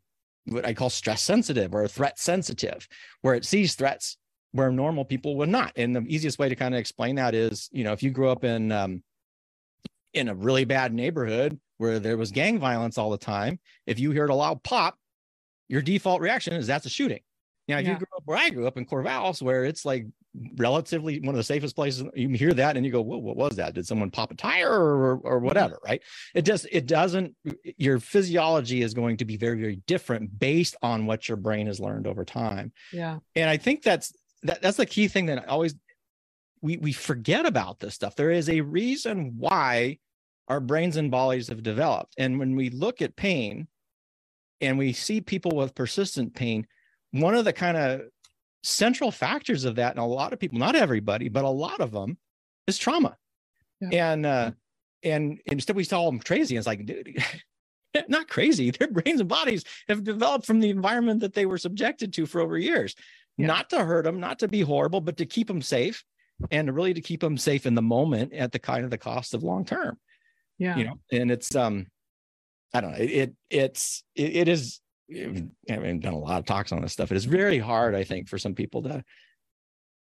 what 0.46 0.66
i 0.66 0.74
call 0.74 0.90
stress 0.90 1.22
sensitive 1.22 1.74
or 1.74 1.86
threat 1.88 2.18
sensitive 2.18 2.86
where 3.22 3.34
it 3.34 3.44
sees 3.44 3.74
threats 3.74 4.18
where 4.54 4.70
normal 4.70 5.04
people 5.04 5.36
would 5.36 5.48
not. 5.48 5.72
And 5.74 5.96
the 5.96 6.04
easiest 6.06 6.38
way 6.38 6.48
to 6.48 6.54
kind 6.54 6.74
of 6.74 6.78
explain 6.78 7.16
that 7.16 7.34
is, 7.34 7.68
you 7.72 7.82
know, 7.82 7.92
if 7.92 8.04
you 8.04 8.10
grew 8.10 8.28
up 8.28 8.44
in 8.44 8.70
um, 8.70 9.02
in 10.12 10.28
a 10.28 10.34
really 10.34 10.64
bad 10.64 10.94
neighborhood 10.94 11.58
where 11.78 11.98
there 11.98 12.16
was 12.16 12.30
gang 12.30 12.60
violence 12.60 12.96
all 12.96 13.10
the 13.10 13.18
time, 13.18 13.58
if 13.84 13.98
you 13.98 14.12
heard 14.12 14.30
a 14.30 14.34
loud 14.34 14.62
pop, 14.62 14.96
your 15.68 15.82
default 15.82 16.20
reaction 16.20 16.54
is 16.54 16.66
that's 16.66 16.86
a 16.86 16.90
shooting. 16.90 17.20
Now, 17.66 17.78
if 17.78 17.86
Yeah. 17.86 17.92
you 17.92 17.98
grew 17.98 18.06
up 18.16 18.22
where 18.26 18.36
I 18.36 18.50
grew 18.50 18.66
up 18.66 18.76
in 18.76 18.84
Corvallis, 18.84 19.40
where 19.40 19.64
it's 19.64 19.84
like 19.84 20.06
relatively 20.56 21.20
one 21.20 21.30
of 21.30 21.36
the 21.36 21.44
safest 21.44 21.74
places, 21.74 22.04
you 22.14 22.28
hear 22.30 22.52
that 22.52 22.76
and 22.76 22.84
you 22.84 22.92
go, 22.92 23.00
"Whoa, 23.00 23.18
what 23.18 23.36
was 23.36 23.56
that? 23.56 23.74
Did 23.74 23.86
someone 23.86 24.10
pop 24.10 24.30
a 24.30 24.34
tire 24.34 24.70
or 24.70 25.16
or 25.18 25.36
mm-hmm. 25.36 25.46
whatever?" 25.46 25.78
Right? 25.84 26.02
It 26.34 26.42
just 26.42 26.66
it 26.70 26.86
doesn't. 26.86 27.34
Your 27.78 28.00
physiology 28.00 28.82
is 28.82 28.92
going 28.92 29.16
to 29.18 29.24
be 29.24 29.36
very 29.36 29.58
very 29.58 29.76
different 29.86 30.38
based 30.38 30.76
on 30.82 31.06
what 31.06 31.28
your 31.28 31.36
brain 31.36 31.66
has 31.66 31.80
learned 31.80 32.06
over 32.06 32.24
time 32.24 32.72
yeah 32.92 33.18
and 33.36 33.48
i 33.48 33.56
think 33.56 33.82
that's 33.82 34.12
that, 34.42 34.60
that's 34.60 34.76
the 34.76 34.86
key 34.86 35.08
thing 35.08 35.26
that 35.26 35.38
I 35.38 35.44
always 35.46 35.74
we 36.60 36.76
we 36.76 36.92
forget 36.92 37.46
about 37.46 37.80
this 37.80 37.94
stuff 37.94 38.16
there 38.16 38.30
is 38.30 38.48
a 38.48 38.60
reason 38.60 39.34
why 39.36 39.98
our 40.48 40.60
brains 40.60 40.96
and 40.96 41.10
bodies 41.10 41.48
have 41.48 41.62
developed 41.62 42.14
and 42.18 42.38
when 42.38 42.54
we 42.56 42.70
look 42.70 43.00
at 43.02 43.16
pain 43.16 43.68
and 44.64 44.78
we 44.78 44.92
see 44.92 45.20
people 45.20 45.52
with 45.52 45.74
persistent 45.74 46.34
pain 46.34 46.66
one 47.12 47.34
of 47.34 47.44
the 47.44 47.52
kind 47.52 47.76
of 47.76 48.02
central 48.64 49.10
factors 49.10 49.64
of 49.64 49.76
that 49.76 49.90
and 49.90 50.00
a 50.00 50.04
lot 50.04 50.32
of 50.32 50.40
people 50.40 50.58
not 50.58 50.74
everybody 50.74 51.28
but 51.28 51.44
a 51.44 51.48
lot 51.48 51.80
of 51.80 51.92
them 51.92 52.18
is 52.66 52.78
trauma. 52.78 53.16
Yeah. 53.80 54.10
and 54.10 54.26
uh 54.26 54.50
and 55.02 55.40
instead 55.46 55.76
we 55.76 55.84
call 55.84 56.10
them 56.10 56.20
crazy. 56.20 56.56
It's 56.56 56.66
like 56.66 56.84
dude 56.86 57.22
not 58.08 58.28
crazy. 58.28 58.70
Their 58.70 58.90
brains 58.90 59.20
and 59.20 59.28
bodies 59.28 59.64
have 59.88 60.02
developed 60.02 60.46
from 60.46 60.60
the 60.60 60.70
environment 60.70 61.20
that 61.20 61.34
they 61.34 61.46
were 61.46 61.58
subjected 61.58 62.12
to 62.14 62.26
for 62.26 62.40
over 62.40 62.58
years. 62.58 62.94
Yeah. 63.36 63.48
not 63.48 63.70
to 63.70 63.84
hurt 63.84 64.04
them 64.04 64.20
not 64.20 64.38
to 64.40 64.48
be 64.48 64.60
horrible 64.60 65.00
but 65.00 65.16
to 65.16 65.26
keep 65.26 65.48
them 65.48 65.60
safe 65.60 66.04
and 66.50 66.74
really 66.74 66.94
to 66.94 67.00
keep 67.00 67.20
them 67.20 67.36
safe 67.36 67.66
in 67.66 67.74
the 67.74 67.82
moment 67.82 68.32
at 68.32 68.52
the 68.52 68.58
kind 68.58 68.84
of 68.84 68.90
the 68.90 68.98
cost 68.98 69.34
of 69.34 69.42
long 69.42 69.64
term. 69.64 69.98
Yeah. 70.58 70.76
You 70.76 70.84
know 70.84 70.94
and 71.12 71.30
it's 71.30 71.54
um 71.54 71.86
i 72.74 72.80
don't 72.80 72.92
know. 72.92 72.98
It, 72.98 73.10
it 73.10 73.34
it's 73.50 74.02
it, 74.14 74.36
it 74.36 74.48
is 74.48 74.80
i 75.10 75.76
mean 75.76 76.00
done 76.00 76.14
a 76.14 76.18
lot 76.18 76.38
of 76.38 76.44
talks 76.46 76.72
on 76.72 76.80
this 76.82 76.92
stuff. 76.92 77.10
It 77.12 77.16
is 77.16 77.24
very 77.24 77.58
hard 77.58 77.94
i 77.94 78.04
think 78.04 78.28
for 78.28 78.38
some 78.38 78.54
people 78.54 78.82
to 78.82 79.04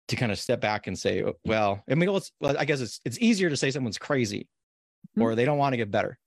to 0.08 0.16
kind 0.16 0.32
of 0.32 0.38
step 0.38 0.60
back 0.60 0.86
and 0.86 0.98
say 0.98 1.22
oh, 1.22 1.34
well 1.44 1.82
i 1.90 1.94
mean 1.94 2.08
let's 2.08 2.32
well, 2.40 2.56
i 2.58 2.64
guess 2.64 2.80
it's 2.80 3.00
it's 3.04 3.18
easier 3.20 3.50
to 3.50 3.56
say 3.56 3.70
someone's 3.70 3.98
crazy 3.98 4.48
or 5.18 5.34
they 5.34 5.44
don't 5.44 5.58
want 5.58 5.72
to 5.72 5.76
get 5.76 5.90
better 5.90 6.18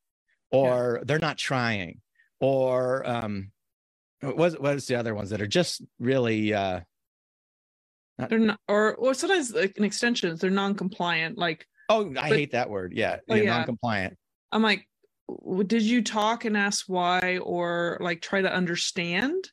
or 0.51 1.01
they're 1.05 1.19
not 1.19 1.37
trying 1.37 1.99
or 2.39 3.07
um 3.07 3.51
what's 4.21 4.57
what's 4.59 4.85
the 4.87 4.95
other 4.95 5.13
ones 5.15 5.29
that 5.29 5.41
are 5.41 5.47
just 5.47 5.81
really 5.99 6.53
uh 6.53 6.79
they're 8.29 8.39
not 8.39 8.59
or 8.67 8.95
or 8.95 9.13
sometimes 9.13 9.53
like 9.53 9.77
an 9.77 9.83
extension 9.83 10.35
they're 10.37 10.49
non-compliant 10.49 11.37
like 11.37 11.65
oh 11.89 12.09
i 12.11 12.29
But- 12.29 12.37
hate 12.37 12.51
that 12.51 12.69
word. 12.69 12.93
Yeah, 12.93 13.17
Oh, 13.29 13.35
yeah, 13.35 13.43
yeah. 13.43 13.57
non-compliant. 13.57 14.17
I'm 14.51 14.61
like 14.61 14.87
did 15.67 15.81
you 15.81 16.03
talk 16.03 16.45
and 16.45 16.55
ask 16.55 16.85
why 16.87 17.39
or 17.41 17.97
like 18.01 18.21
try 18.21 18.41
to 18.41 18.51
understand 18.51 19.49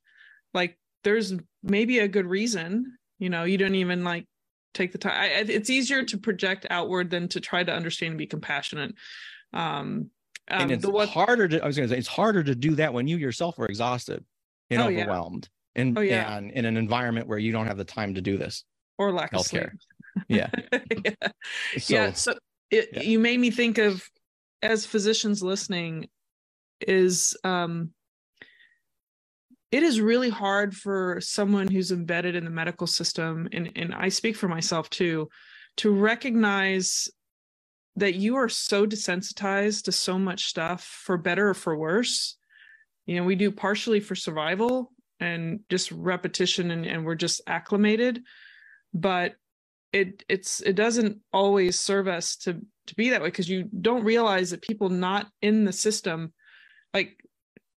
like 0.52 0.79
there's 1.05 1.35
maybe 1.62 1.99
a 2.00 2.09
good 2.09 2.26
reason 2.26 2.97
you 3.19 3.31
know 3.31 3.45
you 3.45 3.57
don't 3.57 3.75
even 3.75 4.05
like 4.05 4.26
take 4.75 4.93
the 4.93 4.99
time 4.99 5.12
I, 5.12 5.26
it's 5.49 5.71
easier 5.71 6.05
to 6.05 6.19
project 6.19 6.67
outward 6.71 7.11
than 7.11 7.29
to 7.29 7.41
try 7.41 7.64
to 7.64 7.73
understand 7.73 8.11
and 8.12 8.19
be 8.19 8.26
compassionate 8.26 8.95
um, 9.55 10.11
um 10.50 10.62
and 10.62 10.71
it's 10.73 10.87
what 10.87 11.09
harder 11.09 11.49
to 11.49 11.62
i 11.62 11.67
was 11.67 11.76
going 11.76 11.88
to 11.88 11.95
say 11.95 11.99
it's 11.99 12.09
harder 12.09 12.43
to 12.43 12.55
do 12.55 12.75
that 12.76 12.93
when 12.93 13.07
you 13.07 13.17
yourself 13.17 13.59
are 13.59 13.67
exhausted 13.67 14.25
and 14.71 14.81
Oh, 14.81 14.88
yeah. 14.88 15.02
overwhelmed 15.02 15.49
and, 15.75 15.97
Oh, 15.97 16.02
yeah. 16.02 16.37
and 16.37 16.50
in 16.50 16.64
an 16.64 16.76
environment 16.76 17.26
where 17.29 17.38
you 17.38 17.52
don't 17.52 17.67
have 17.67 17.79
the 17.79 17.85
time 17.85 18.14
to 18.14 18.21
do 18.21 18.37
this 18.37 18.64
or 18.99 19.12
lack 19.12 19.33
of 19.33 19.43
sleep 19.47 19.69
yeah 20.29 20.50
yeah. 21.05 21.12
so 21.79 21.95
yeah 21.95 22.12
so 22.12 22.35
it, 22.71 22.88
yeah. 22.93 23.02
you 23.02 23.19
made 23.19 23.38
me 23.41 23.50
think 23.50 23.79
of 23.79 24.07
as 24.62 24.87
physicians 24.87 25.42
listening 25.42 26.09
is 26.81 27.37
um 27.45 27.90
it 29.71 29.83
is 29.83 30.00
really 30.00 30.28
hard 30.28 30.76
for 30.76 31.19
someone 31.21 31.66
who's 31.66 31.92
embedded 31.92 32.35
in 32.37 32.45
the 32.45 32.50
medical 32.50 32.87
system 32.87 33.49
and 33.52 33.73
and 33.76 33.95
I 33.95 34.09
speak 34.09 34.37
for 34.37 34.49
myself 34.49 34.90
too 34.90 35.28
to 35.78 35.90
recognize 35.90 37.09
that 37.97 38.14
you 38.14 38.37
are 38.37 38.49
so 38.49 38.87
desensitized 38.87 39.85
to 39.85 39.92
so 39.92 40.19
much 40.19 40.47
stuff 40.47 40.83
for 40.83 41.19
better 41.19 41.50
or 41.50 41.54
for 41.54 41.76
worse. 41.76 42.37
You 43.07 43.16
know 43.16 43.25
we 43.25 43.35
do 43.35 43.50
partially 43.50 44.00
for 44.00 44.14
survival 44.14 44.92
and 45.21 45.61
just 45.69 45.92
repetition 45.92 46.71
and, 46.71 46.87
and 46.87 47.04
we're 47.04 47.14
just 47.14 47.40
acclimated 47.47 48.23
but 48.92 49.35
it 49.92 50.25
it's 50.28 50.61
it 50.61 50.75
doesn't 50.75 51.19
always 51.33 51.78
serve 51.78 52.09
us 52.09 52.37
to 52.37 52.61
to 52.86 52.94
be 52.94 53.10
that 53.10 53.22
way 53.22 53.28
because 53.28 53.48
you 53.48 53.68
don't 53.80 54.04
realize 54.04 54.50
that 54.50 54.62
people 54.62 54.88
not 54.88 55.28
in 55.40 55.64
the 55.64 55.72
system 55.72 56.32
like 56.94 57.16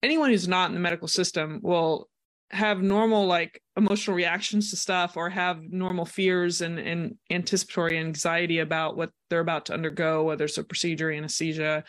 anyone 0.01 0.29
who's 0.29 0.47
not 0.47 0.69
in 0.69 0.73
the 0.73 0.79
medical 0.79 1.07
system 1.07 1.59
will 1.61 2.09
have 2.51 2.81
normal 2.81 3.25
like 3.25 3.61
emotional 3.77 4.15
reactions 4.15 4.69
to 4.69 4.75
stuff 4.75 5.17
or 5.17 5.29
have 5.29 5.59
normal 5.69 6.05
fears 6.05 6.61
and, 6.61 6.77
and 6.77 7.15
anticipatory 7.31 7.97
anxiety 7.97 8.59
about 8.59 8.95
what 8.95 9.09
they're 9.29 9.39
about 9.39 9.65
to 9.65 9.73
undergo 9.73 10.23
whether 10.23 10.45
it's 10.45 10.57
a 10.57 10.63
procedure 10.63 11.11
anesthesia 11.11 11.83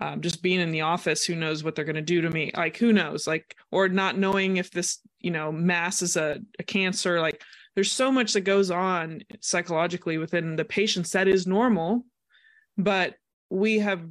um, 0.00 0.20
just 0.20 0.42
being 0.42 0.60
in 0.60 0.72
the 0.72 0.82
office 0.82 1.24
who 1.24 1.34
knows 1.34 1.64
what 1.64 1.74
they're 1.74 1.84
going 1.84 1.96
to 1.96 2.02
do 2.02 2.20
to 2.20 2.30
me? 2.30 2.50
Like 2.54 2.76
who 2.76 2.92
knows? 2.92 3.26
Like 3.26 3.56
or 3.70 3.88
not 3.88 4.18
knowing 4.18 4.56
if 4.56 4.70
this 4.70 4.98
you 5.20 5.30
know 5.30 5.50
mass 5.50 6.02
is 6.02 6.16
a, 6.16 6.40
a 6.58 6.62
cancer. 6.62 7.20
Like 7.20 7.42
there's 7.74 7.92
so 7.92 8.12
much 8.12 8.32
that 8.34 8.42
goes 8.42 8.70
on 8.70 9.22
psychologically 9.40 10.18
within 10.18 10.56
the 10.56 10.64
patients 10.64 11.12
that 11.12 11.28
is 11.28 11.46
normal 11.46 12.04
but 12.76 13.14
we 13.50 13.78
have 13.78 14.02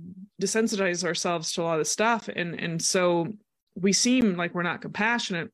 desensitized 0.41 1.03
ourselves 1.03 1.51
to 1.53 1.61
a 1.61 1.63
lot 1.63 1.79
of 1.79 1.87
stuff. 1.87 2.29
And 2.33 2.59
and 2.59 2.81
so 2.81 3.27
we 3.75 3.93
seem 3.93 4.37
like 4.37 4.53
we're 4.53 4.63
not 4.63 4.81
compassionate. 4.81 5.51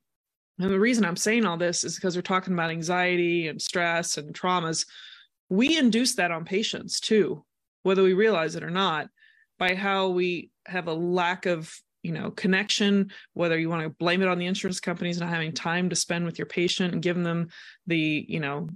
And 0.58 0.70
the 0.70 0.78
reason 0.78 1.04
i'm 1.04 1.16
saying 1.16 1.44
all 1.44 1.56
this 1.56 1.82
is 1.82 1.96
because 1.96 2.14
we're 2.14 2.22
talking 2.22 2.52
about 2.52 2.70
anxiety 2.70 3.48
and 3.48 3.60
stress 3.60 4.16
and 4.18 4.34
traumas. 4.34 4.86
We 5.48 5.76
induce 5.76 6.14
that 6.16 6.30
on 6.30 6.44
patients 6.44 7.00
too 7.00 7.44
whether 7.82 8.02
we 8.02 8.12
realize 8.12 8.56
it 8.56 8.62
or 8.62 8.70
not 8.70 9.08
by 9.58 9.74
how 9.74 10.08
we 10.08 10.50
have 10.66 10.88
a 10.88 10.94
lack 10.94 11.46
of 11.46 11.72
you 12.02 12.12
know 12.12 12.30
connection 12.30 13.10
whether 13.34 13.58
you 13.58 13.68
want 13.68 13.82
to 13.82 13.90
blame 13.90 14.22
it 14.22 14.28
on 14.28 14.38
the 14.38 14.46
insurance 14.46 14.80
companies 14.80 15.20
not 15.20 15.28
having 15.28 15.52
time 15.52 15.88
to 15.88 15.96
spend 15.96 16.24
with 16.24 16.38
your 16.38 16.46
patient 16.46 16.92
and 16.92 17.02
giving 17.02 17.22
them 17.22 17.48
the 17.86 18.24
you 18.28 18.40
know 18.40 18.68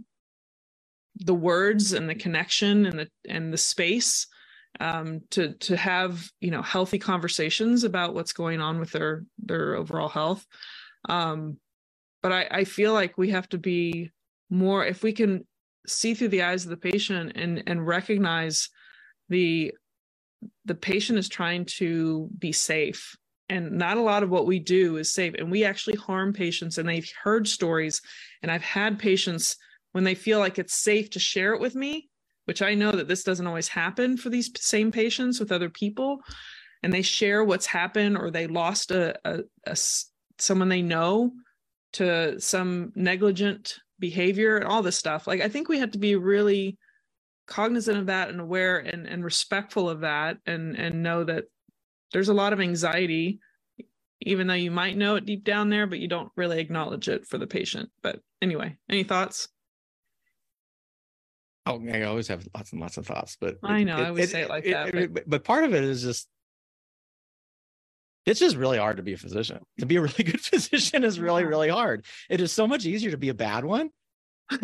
the 1.19 1.35
words 1.35 1.93
and 1.93 2.09
the 2.09 2.15
connection 2.15 2.87
and 2.87 2.99
the 2.99 3.09
and 3.29 3.53
the 3.53 3.59
space 3.59 4.27
um, 4.81 5.21
to 5.31 5.55
to 5.55 5.77
have 5.77 6.29
you 6.41 6.51
know 6.51 6.63
healthy 6.63 6.99
conversations 6.99 7.85
about 7.85 8.15
what's 8.15 8.33
going 8.33 8.61
on 8.61 8.79
with 8.79 8.91
their 8.93 9.25
their 9.39 9.75
overall 9.75 10.09
health. 10.09 10.45
Um, 11.09 11.59
but 12.23 12.33
I, 12.33 12.49
I 12.51 12.65
feel 12.65 12.93
like 12.93 13.17
we 13.17 13.31
have 13.31 13.49
to 13.51 13.59
be 13.59 14.11
more 14.51 14.85
if 14.85 15.03
we 15.03 15.13
can 15.13 15.47
see 15.87 16.15
through 16.15 16.29
the 16.29 16.43
eyes 16.43 16.65
of 16.65 16.71
the 16.71 16.77
patient 16.77 17.33
and 17.37 17.63
and 17.67 17.87
recognize 17.87 18.69
the 19.29 19.73
the 20.65 20.75
patient 20.75 21.19
is 21.19 21.29
trying 21.29 21.65
to 21.65 22.29
be 22.39 22.53
safe. 22.53 23.17
And 23.49 23.73
not 23.73 23.97
a 23.97 24.03
lot 24.03 24.25
of 24.25 24.31
what 24.31 24.47
we 24.47 24.59
do 24.59 24.97
is 24.97 25.13
safe. 25.13 25.35
And 25.39 25.51
we 25.51 25.65
actually 25.65 25.97
harm 25.97 26.33
patients 26.33 26.79
and 26.79 26.89
they've 26.89 27.11
heard 27.23 27.49
stories 27.49 28.03
and 28.43 28.51
i've 28.51 28.63
had 28.63 28.99
patients 28.99 29.57
when 29.97 30.05
they 30.05 30.15
feel 30.15 30.39
like 30.39 30.59
it's 30.59 30.75
safe 30.75 31.11
to 31.11 31.19
share 31.19 31.55
it 31.55 31.61
with 31.61 31.75
me 31.75 32.09
which 32.47 32.63
i 32.63 32.75
know 32.75 32.93
that 32.93 33.09
this 33.09 33.23
doesn't 33.23 33.47
always 33.47 33.69
happen 33.69 34.17
for 34.17 34.31
these 34.31 34.51
same 34.57 34.91
patients 34.91 35.39
with 35.39 35.53
other 35.53 35.69
people. 35.69 36.21
And 36.83 36.93
they 36.93 37.03
share 37.03 37.45
what's 37.45 37.67
happened 37.67 38.17
or 38.17 38.31
they 38.31 38.47
lost 38.47 38.91
a, 38.91 39.17
a, 39.25 39.41
a 39.67 39.77
someone 40.39 40.69
they 40.69 40.83
know 40.83 41.33
to 41.95 42.41
some 42.41 42.93
negligent 42.95 43.77
behavior 43.99 44.57
and 44.57 44.67
all 44.67 44.83
this 44.83 44.97
stuff. 44.97 45.27
Like 45.27 45.41
i 45.41 45.49
think 45.49 45.69
we 45.69 45.81
have 45.81 45.91
to 45.93 45.99
be 45.99 46.17
really 46.17 46.79
cognizant 47.47 47.99
of 47.99 48.07
that 48.07 48.29
and 48.29 48.41
aware 48.41 48.79
and, 48.79 49.07
and 49.07 49.23
respectful 49.23 49.89
of 49.89 50.01
that 50.01 50.39
and 50.47 50.77
and 50.77 51.03
know 51.03 51.23
that 51.25 51.45
there's 52.13 52.29
a 52.29 52.35
lot 52.35 52.53
of 52.53 52.61
anxiety 52.61 53.39
even 54.21 54.47
though 54.47 54.55
you 54.55 54.71
might 54.71 54.97
know 54.97 55.15
it 55.17 55.27
deep 55.27 55.45
down 55.45 55.69
there 55.69 55.87
but 55.87 55.99
you 55.99 56.09
don't 56.09 56.33
really 56.37 56.59
acknowledge 56.59 57.09
it 57.09 57.27
for 57.27 57.39
the 57.39 57.47
patient. 57.47 57.91
But 58.03 58.21
anyway 58.41 58.77
any 58.89 59.03
thoughts 59.03 59.49
oh 61.67 61.81
i 61.93 62.03
always 62.03 62.29
have 62.29 62.47
lots 62.55 62.73
and 62.73 62.81
lots 62.81 62.97
of 62.97 63.07
thoughts 63.07 63.37
but 63.41 63.57
i 63.63 63.83
know 63.83 63.99
it, 63.99 64.03
i 64.03 64.09
always 64.09 64.25
it, 64.25 64.31
say 64.31 64.43
it 64.43 64.49
like 64.49 64.65
it, 64.65 64.73
that 64.73 65.15
but... 65.15 65.29
but 65.29 65.45
part 65.45 65.65
of 65.65 65.75
it 65.75 65.85
is 65.85 66.03
just 66.03 66.29
it's 68.25 68.41
just 68.41 68.57
really 68.57 68.79
hard 68.79 68.97
to 68.97 69.03
be 69.03 69.13
a 69.13 69.17
physician 69.17 69.61
to 69.79 69.87
be 69.87 69.97
a 69.97 70.01
really 70.01 70.25
good 70.25 70.41
physician 70.41 71.05
is 71.05 71.21
really 71.21 71.45
really 71.45 71.69
hard 71.69 72.05
it 72.31 72.41
is 72.41 72.53
so 72.53 72.67
much 72.67 72.87
easier 72.87 73.11
to 73.11 73.19
be 73.19 73.29
a 73.29 73.35
bad 73.35 73.65
one 73.65 73.91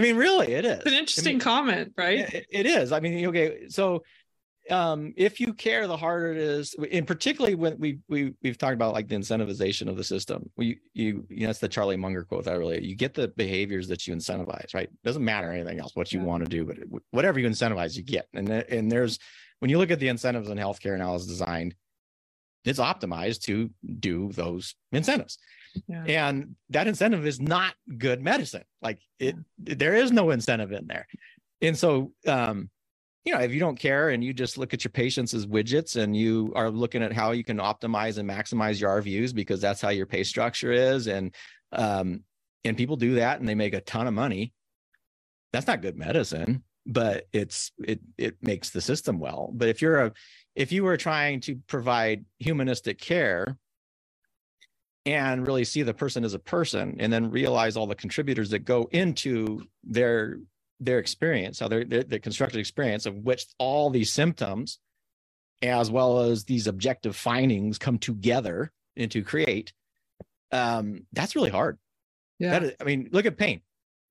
I 0.00 0.02
mean, 0.02 0.16
really, 0.16 0.52
it 0.54 0.64
is. 0.64 0.78
It's 0.78 0.86
an 0.86 0.94
interesting 0.94 1.30
I 1.30 1.32
mean, 1.32 1.40
comment, 1.40 1.92
right? 1.98 2.20
It, 2.32 2.46
it 2.50 2.64
is. 2.64 2.90
I 2.90 3.00
mean, 3.00 3.26
okay, 3.26 3.68
so 3.68 4.02
um, 4.70 5.12
if 5.16 5.40
you 5.40 5.52
care, 5.52 5.86
the 5.86 5.96
harder 5.96 6.32
it 6.32 6.38
is. 6.38 6.74
And 6.92 7.06
particularly 7.06 7.54
when 7.54 7.78
we 7.78 7.98
we 8.08 8.34
we've 8.42 8.58
talked 8.58 8.74
about 8.74 8.94
like 8.94 9.08
the 9.08 9.16
incentivization 9.16 9.88
of 9.88 9.96
the 9.96 10.04
system. 10.04 10.50
We 10.56 10.78
you 10.94 11.26
you 11.28 11.40
know 11.40 11.46
that's 11.46 11.58
the 11.58 11.68
Charlie 11.68 11.96
Munger 11.96 12.24
quote 12.24 12.44
that 12.44 12.58
really 12.58 12.84
you 12.84 12.94
get 12.94 13.14
the 13.14 13.28
behaviors 13.28 13.88
that 13.88 14.06
you 14.06 14.14
incentivize, 14.14 14.74
right? 14.74 14.88
Doesn't 15.04 15.24
matter 15.24 15.52
anything 15.52 15.80
else 15.80 15.94
what 15.94 16.12
you 16.12 16.20
yeah. 16.20 16.26
want 16.26 16.44
to 16.44 16.48
do, 16.48 16.64
but 16.64 16.78
whatever 17.10 17.38
you 17.38 17.48
incentivize, 17.48 17.96
you 17.96 18.02
get. 18.02 18.26
And 18.34 18.48
and 18.48 18.90
there's 18.90 19.18
when 19.58 19.70
you 19.70 19.78
look 19.78 19.90
at 19.90 20.00
the 20.00 20.08
incentives 20.08 20.48
in 20.48 20.58
healthcare 20.58 20.94
and 20.94 21.02
how 21.02 21.14
it's 21.14 21.26
designed, 21.26 21.74
it's 22.64 22.78
optimized 22.78 23.42
to 23.42 23.70
do 23.98 24.30
those 24.32 24.74
incentives. 24.92 25.38
Yeah. 25.86 26.04
And 26.04 26.56
that 26.70 26.86
incentive 26.86 27.26
is 27.26 27.40
not 27.40 27.74
good 27.96 28.22
medicine. 28.22 28.64
Like 28.82 28.98
it, 29.18 29.36
yeah. 29.64 29.74
there 29.76 29.94
is 29.94 30.12
no 30.12 30.30
incentive 30.30 30.72
in 30.72 30.86
there. 30.86 31.06
And 31.62 31.76
so, 31.76 32.12
um, 32.26 32.70
you 33.24 33.34
know, 33.34 33.40
if 33.40 33.52
you 33.52 33.60
don't 33.60 33.78
care 33.78 34.10
and 34.10 34.24
you 34.24 34.32
just 34.32 34.56
look 34.56 34.72
at 34.72 34.82
your 34.82 34.90
patients 34.90 35.34
as 35.34 35.46
widgets 35.46 35.96
and 35.96 36.16
you 36.16 36.52
are 36.56 36.70
looking 36.70 37.02
at 37.02 37.12
how 37.12 37.32
you 37.32 37.44
can 37.44 37.58
optimize 37.58 38.18
and 38.18 38.28
maximize 38.28 38.80
your 38.80 39.00
RVUs 39.00 39.34
because 39.34 39.60
that's 39.60 39.80
how 39.80 39.90
your 39.90 40.06
pay 40.06 40.24
structure 40.24 40.72
is, 40.72 41.06
and 41.06 41.34
um, 41.72 42.24
and 42.64 42.76
people 42.76 42.96
do 42.96 43.16
that 43.16 43.40
and 43.40 43.48
they 43.48 43.54
make 43.54 43.74
a 43.74 43.80
ton 43.80 44.06
of 44.06 44.14
money. 44.14 44.52
That's 45.52 45.66
not 45.66 45.82
good 45.82 45.96
medicine, 45.96 46.62
but 46.86 47.26
it's 47.32 47.72
it 47.84 48.00
it 48.16 48.36
makes 48.40 48.70
the 48.70 48.80
system 48.80 49.18
well. 49.18 49.50
But 49.52 49.68
if 49.68 49.82
you're 49.82 50.06
a 50.06 50.12
if 50.54 50.72
you 50.72 50.84
were 50.84 50.96
trying 50.96 51.40
to 51.42 51.56
provide 51.66 52.24
humanistic 52.38 52.98
care 52.98 53.58
and 55.06 55.46
really 55.46 55.64
see 55.64 55.82
the 55.82 55.94
person 55.94 56.24
as 56.24 56.34
a 56.34 56.38
person 56.38 56.96
and 57.00 57.12
then 57.12 57.30
realize 57.30 57.76
all 57.76 57.86
the 57.86 57.94
contributors 57.94 58.50
that 58.50 58.60
go 58.60 58.88
into 58.92 59.62
their 59.84 60.38
their 60.80 60.98
experience 60.98 61.60
how 61.60 61.68
their, 61.68 61.84
their, 61.84 62.02
their 62.02 62.18
constructed 62.18 62.58
experience 62.58 63.06
of 63.06 63.14
which 63.16 63.46
all 63.58 63.90
these 63.90 64.12
symptoms 64.12 64.78
as 65.62 65.90
well 65.90 66.20
as 66.20 66.44
these 66.44 66.66
objective 66.66 67.14
findings 67.14 67.78
come 67.78 67.98
together 67.98 68.72
and 68.96 69.10
to 69.10 69.22
create 69.22 69.72
um 70.52 71.06
that's 71.12 71.36
really 71.36 71.50
hard. 71.50 71.78
Yeah. 72.38 72.50
That 72.50 72.62
is, 72.64 72.72
i 72.80 72.84
mean 72.84 73.08
look 73.12 73.26
at 73.26 73.36
pain 73.36 73.60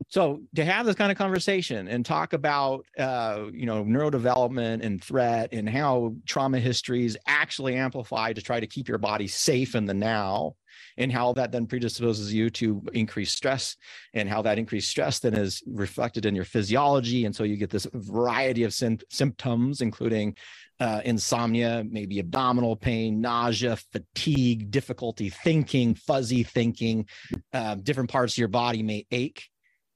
so 0.08 0.42
to 0.56 0.64
have 0.64 0.86
this 0.86 0.96
kind 0.96 1.12
of 1.12 1.18
conversation 1.18 1.88
and 1.88 2.06
talk 2.06 2.34
about 2.34 2.86
uh, 2.98 3.46
you 3.52 3.66
know 3.66 3.84
neurodevelopment 3.84 4.84
and 4.84 5.04
threat 5.04 5.50
and 5.52 5.70
how 5.70 6.14
trauma 6.26 6.60
histories 6.60 7.18
actually 7.28 7.76
amplify 7.76 8.34
to 8.34 8.42
try 8.42 8.60
to 8.60 8.68
keep 8.68 8.88
your 8.88 8.98
body 8.98 9.28
safe 9.28 9.76
in 9.76 9.86
the 9.86 9.94
now 9.94 10.56
and 10.98 11.12
how 11.12 11.34
that 11.34 11.52
then 11.52 11.66
predisposes 11.66 12.34
you 12.34 12.50
to 12.50 12.84
increase 12.94 13.32
stress 13.32 13.76
and 14.14 14.30
how 14.30 14.42
that 14.42 14.58
increased 14.58 14.90
stress 14.90 15.20
then 15.20 15.34
is 15.34 15.64
reflected 15.66 16.26
in 16.26 16.36
your 16.36 16.46
physiology. 16.46 17.26
And 17.26 17.36
so 17.36 17.44
you 17.44 17.58
get 17.58 17.70
this 17.70 17.88
variety 17.94 18.64
of 18.64 18.74
sim- 18.74 19.00
symptoms 19.10 19.82
including 19.82 20.36
uh, 20.80 21.02
insomnia 21.04 21.84
maybe 21.90 22.20
abdominal 22.20 22.76
pain 22.76 23.20
nausea 23.20 23.76
fatigue 23.92 24.72
difficulty 24.72 25.30
thinking 25.30 25.94
fuzzy 25.94 26.42
thinking 26.42 27.06
uh, 27.54 27.76
different 27.76 28.10
parts 28.10 28.34
of 28.34 28.38
your 28.38 28.48
body 28.48 28.82
may 28.82 29.06
ache 29.12 29.50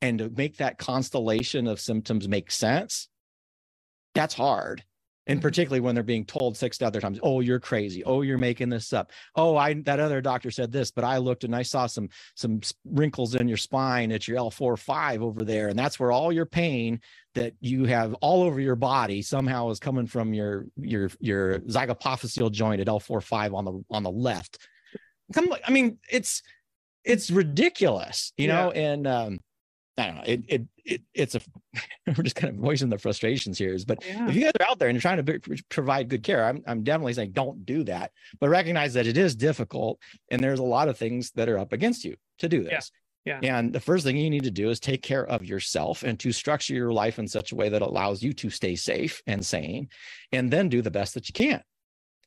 and 0.04 0.20
to 0.20 0.30
make 0.30 0.58
that 0.58 0.78
constellation 0.78 1.66
of 1.66 1.80
symptoms 1.80 2.28
make 2.28 2.52
sense 2.52 3.08
that's 4.14 4.34
hard. 4.34 4.84
And 5.26 5.40
mm-hmm. 5.40 5.48
particularly 5.48 5.80
when 5.80 5.96
they're 5.96 6.04
being 6.04 6.26
told 6.26 6.58
six 6.58 6.78
to 6.80 6.86
other 6.86 7.00
times 7.00 7.20
oh 7.24 7.40
you're 7.40 7.60
crazy. 7.60 8.04
Oh 8.04 8.22
you're 8.22 8.38
making 8.38 8.70
this 8.70 8.92
up. 8.92 9.12
Oh 9.36 9.56
i 9.56 9.74
that 9.86 10.00
other 10.00 10.22
doctor 10.22 10.52
said 10.52 10.72
this 10.72 10.92
but 10.92 11.06
i 11.06 11.18
looked 11.18 11.46
and 11.46 11.56
i 11.56 11.62
saw 11.62 11.88
some 11.88 12.10
some 12.36 12.60
wrinkles 12.86 13.34
in 13.36 13.48
your 13.48 13.58
spine 13.58 14.12
at 14.12 14.28
your 14.28 14.38
l4 14.38 14.78
5 14.78 15.24
over 15.24 15.44
there. 15.44 15.70
And 15.70 15.80
that's 15.80 16.00
where 16.00 16.12
all 16.12 16.32
your 16.32 16.46
pain 16.46 17.00
that 17.36 17.54
you 17.62 17.86
have 17.86 18.14
all 18.16 18.44
over 18.44 18.60
your 18.60 18.76
body 18.76 19.22
somehow 19.22 19.70
is 19.70 19.80
coming 19.80 20.08
from 20.08 20.34
your 20.34 20.66
your 20.76 21.10
your 21.20 21.60
zygapophyseal 21.60 22.52
joint 22.52 22.82
at 22.82 22.88
l4 22.88 23.24
5 23.24 23.54
on 23.54 23.66
the 23.66 23.84
on 23.90 24.04
the 24.04 24.12
left. 24.12 24.58
Come 25.34 25.56
i 25.66 25.72
mean 25.72 26.00
it's 26.12 26.44
it's 27.06 27.32
ridiculous 27.32 28.34
you 28.38 28.48
yeah. 28.48 28.56
know 28.56 28.72
and 28.72 29.08
um 29.08 29.40
I 29.98 30.08
don't 30.08 30.16
know. 30.16 30.24
It 30.26 30.44
it, 30.48 30.62
it 30.86 31.02
it's 31.14 31.36
a 31.36 31.42
we're 32.08 32.24
just 32.24 32.36
kind 32.36 32.54
of 32.54 32.60
voicing 32.60 32.90
the 32.90 32.98
frustrations 32.98 33.58
here. 33.58 33.74
Is 33.74 33.86
but 33.86 34.04
yeah. 34.06 34.28
if 34.28 34.36
you 34.36 34.42
guys 34.42 34.54
are 34.60 34.70
out 34.70 34.80
there 34.80 34.90
and 34.90 34.96
you're 34.96 35.02
trying 35.02 35.24
to 35.24 35.24
be, 35.24 35.40
provide 35.70 36.10
good 36.10 36.24
care, 36.24 36.44
I'm 36.44 36.64
I'm 36.66 36.84
definitely 36.84 37.14
saying 37.14 37.32
don't 37.32 37.66
do 37.66 37.84
that. 37.86 38.12
But 38.40 38.50
recognize 38.50 38.94
that 38.96 39.08
it 39.08 39.18
is 39.18 39.36
difficult, 39.36 40.00
and 40.32 40.44
there's 40.44 40.60
a 40.60 40.64
lot 40.64 40.90
of 40.90 40.98
things 40.98 41.32
that 41.32 41.50
are 41.50 41.60
up 41.60 41.74
against 41.74 42.06
you 42.06 42.16
to 42.40 42.50
do 42.50 42.64
this. 42.64 42.92
Yeah. 43.26 43.40
yeah. 43.42 43.58
And 43.58 43.72
the 43.72 43.80
first 43.80 44.04
thing 44.04 44.18
you 44.18 44.30
need 44.30 44.44
to 44.44 44.52
do 44.52 44.70
is 44.70 44.80
take 44.80 45.02
care 45.02 45.26
of 45.26 45.46
yourself 45.46 46.04
and 46.04 46.20
to 46.20 46.32
structure 46.32 46.74
your 46.74 46.92
life 46.92 47.20
in 47.20 47.28
such 47.28 47.52
a 47.52 47.56
way 47.56 47.70
that 47.70 47.82
allows 47.82 48.22
you 48.22 48.34
to 48.34 48.50
stay 48.50 48.76
safe 48.76 49.22
and 49.28 49.46
sane, 49.46 49.90
and 50.32 50.52
then 50.52 50.70
do 50.70 50.82
the 50.82 50.92
best 50.92 51.14
that 51.14 51.30
you 51.30 51.34
can. 51.34 51.64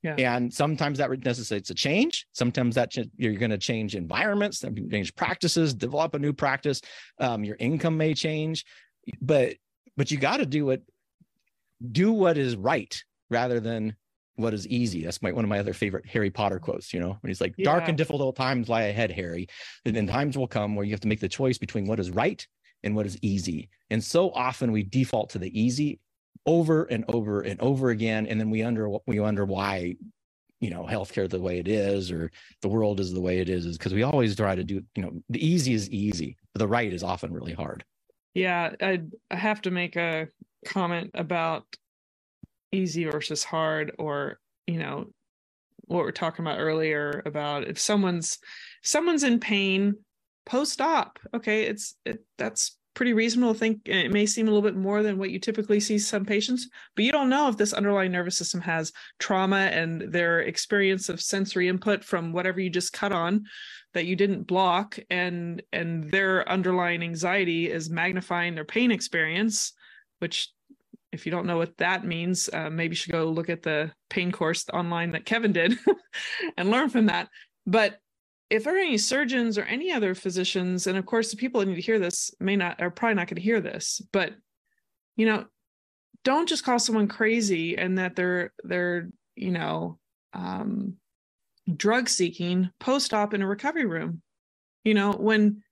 Yeah. 0.03 0.15
And 0.19 0.53
sometimes 0.53 0.99
that 0.99 1.11
necessitates 1.11 1.71
a 1.71 1.75
change. 1.75 2.27
Sometimes 2.33 2.75
that 2.77 2.91
ch- 2.91 3.09
you're 3.17 3.35
going 3.35 3.51
to 3.51 3.59
change 3.59 3.95
environments, 3.97 4.61
change 4.91 5.15
practices, 5.15 5.75
develop 5.75 6.15
a 6.15 6.19
new 6.19 6.33
practice. 6.33 6.81
Um, 7.19 7.45
your 7.45 7.57
income 7.59 7.97
may 7.97 8.15
change, 8.15 8.65
but 9.21 9.55
but 9.97 10.11
you 10.11 10.19
got 10.19 10.39
to 10.39 10.47
do 10.47 10.67
what 10.67 10.83
do 11.93 12.13
what 12.13 12.39
is 12.39 12.57
right 12.57 13.03
rather 13.31 13.61
than 13.61 13.97
what 14.37 14.55
is 14.55 14.69
easy. 14.69 15.03
That's 15.03 15.23
my 15.23 15.33
one 15.33 15.45
of 15.45 15.49
my 15.49 15.59
other 15.59 15.73
favorite 15.73 16.07
Harry 16.07 16.31
Potter 16.31 16.59
quotes, 16.59 16.93
you 16.93 17.01
know, 17.01 17.17
when 17.21 17.29
he's 17.29 17.41
like, 17.41 17.55
dark 17.57 17.89
and 17.89 17.97
difficult 17.99 18.37
times 18.37 18.69
lie 18.69 18.83
ahead, 18.83 19.11
Harry. 19.11 19.49
And 19.85 19.97
then 19.97 20.07
times 20.07 20.37
will 20.37 20.47
come 20.47 20.77
where 20.77 20.85
you 20.85 20.93
have 20.93 21.01
to 21.01 21.09
make 21.09 21.21
the 21.21 21.29
choice 21.29 21.59
between 21.59 21.87
what 21.87 21.99
is 21.99 22.11
right 22.11 22.47
and 22.83 22.95
what 22.95 23.07
is 23.07 23.19
easy. 23.23 23.71
And 23.91 24.03
so 24.03 24.31
often 24.33 24.73
we 24.73 24.83
default 24.83 25.31
to 25.31 25.39
the 25.39 25.59
easy 25.59 25.99
over 26.47 26.85
and 26.85 27.05
over 27.09 27.41
and 27.41 27.61
over 27.61 27.91
again. 27.91 28.27
And 28.27 28.41
then 28.41 28.51
we 28.51 28.63
under 28.63 28.89
we 29.07 29.21
wonder 29.21 29.45
why, 29.45 29.97
you 30.61 30.71
know, 30.71 30.85
healthcare 30.85 31.29
the 31.29 31.41
way 31.41 31.59
it 31.59 31.69
is 31.69 32.11
or 32.11 32.31
the 32.63 32.69
world 32.69 33.01
is 33.01 33.13
the 33.13 33.21
way 33.21 33.41
it 33.41 33.49
is, 33.49 33.67
is 33.67 33.77
because 33.77 33.93
we 33.93 34.03
always 34.03 34.37
try 34.37 34.55
to 34.55 34.65
do, 34.65 34.83
you 34.95 35.03
know, 35.03 35.13
the 35.29 35.45
easy 35.45 35.75
is 35.75 35.91
easy. 35.91 36.37
The 36.55 36.69
right 36.69 36.93
is 36.93 37.03
often 37.03 37.33
really 37.33 37.53
hard. 37.53 37.85
Yeah, 38.35 38.75
I 38.81 39.03
I 39.31 39.37
have 39.37 39.63
to 39.63 39.71
make 39.71 39.97
a 39.97 40.29
comment 40.67 41.11
about 41.15 41.65
easy 42.73 43.05
versus 43.05 43.45
hard, 43.45 43.93
or 43.99 44.39
you 44.67 44.79
know, 44.79 45.07
what 45.87 46.05
we're 46.05 46.13
talking 46.13 46.45
about 46.45 46.59
earlier 46.59 47.23
about 47.25 47.67
if 47.67 47.79
someone's 47.79 48.39
someone's 48.83 49.25
in 49.25 49.41
pain 49.41 49.95
post-op. 50.45 51.19
Okay, 51.35 51.63
it's 51.63 51.97
it, 52.05 52.25
that's 52.39 52.77
pretty 52.97 53.13
reasonable 53.13 53.53
to 53.53 53.61
think. 53.61 53.83
It 53.85 54.11
may 54.11 54.27
seem 54.27 54.49
a 54.49 54.51
little 54.51 54.69
bit 54.69 54.75
more 54.75 55.03
than 55.03 55.19
what 55.19 55.31
you 55.31 55.39
typically 55.39 55.79
see 55.79 55.99
some 55.99 56.25
patients, 56.25 56.69
but 56.97 57.05
you 57.05 57.13
don't 57.13 57.29
know 57.29 57.49
if 57.49 57.57
this 57.57 57.75
underlying 57.75 58.11
nervous 58.11 58.39
system 58.39 58.61
has 58.63 58.93
trauma 59.21 59.57
and 59.57 60.01
their 60.01 60.41
experience 60.41 61.09
of 61.09 61.21
sensory 61.21 61.69
input 61.69 62.03
from 62.03 62.33
whatever 62.33 62.59
you 62.59 62.71
just 62.71 62.95
cut 62.95 63.13
on 63.13 63.45
that 63.93 64.07
you 64.07 64.17
didn't 64.17 64.47
block 64.47 64.99
and 65.11 65.63
and 65.73 66.11
their 66.11 66.49
underlying 66.49 67.03
anxiety 67.03 67.71
is 67.71 67.89
magnifying 67.89 68.55
their 68.55 68.65
pain 68.65 68.91
experience 68.91 69.73
which 70.19 70.51
if 71.13 71.25
you 71.25 71.33
don't 71.33 71.47
know 71.47 71.57
what 71.57 71.77
that 71.79 72.05
means 72.05 72.51
uh, 72.53 72.69
maybe 72.69 72.93
you 72.93 72.97
should 72.97 73.13
go 73.13 73.25
look 73.25 73.49
at 73.49 73.63
the 73.63 73.91
pain 74.11 74.31
course 74.31 74.67
online 74.75 75.13
that 75.13 75.25
kevin 75.25 75.53
did 75.53 75.79
and 76.59 76.71
learn 76.71 76.91
from 76.91 77.07
that 77.07 77.29
but 77.67 77.99
if 78.49 78.65
there 78.65 78.77
are 78.77 78.79
any 78.79 78.99
surgeons 78.99 79.59
or 79.59 79.65
any 79.65 79.93
other 79.93 80.15
physicians 80.15 80.87
and 80.87 80.97
of 80.97 81.07
course 81.07 81.31
the 81.31 81.37
people 81.37 81.61
that 81.61 81.67
need 81.67 81.75
to 81.75 81.81
hear 81.81 81.99
this 81.99 82.31
may 82.41 82.57
not 82.57 82.81
are 82.81 82.91
probably 82.91 83.15
not 83.15 83.27
going 83.27 83.37
to 83.37 83.43
hear 83.43 83.61
this 83.61 84.01
but 84.13 84.33
you 85.17 85.27
know 85.27 85.45
don't 86.27 86.49
just 86.49 86.65
call 86.65 86.79
someone 86.79 87.07
crazy 87.07 87.79
and 87.79 87.99
that 87.99 88.17
they're 88.17 88.53
they're 88.65 89.09
you 89.37 89.53
know 89.53 89.99
um 90.33 90.97
drug 91.75 92.09
seeking 92.09 92.71
post-op 92.79 93.35
in 93.35 93.43
a 93.43 93.47
recovery 93.47 93.87
room. 93.87 94.23
You 94.85 94.95
know 94.95 95.13
when 95.13 95.63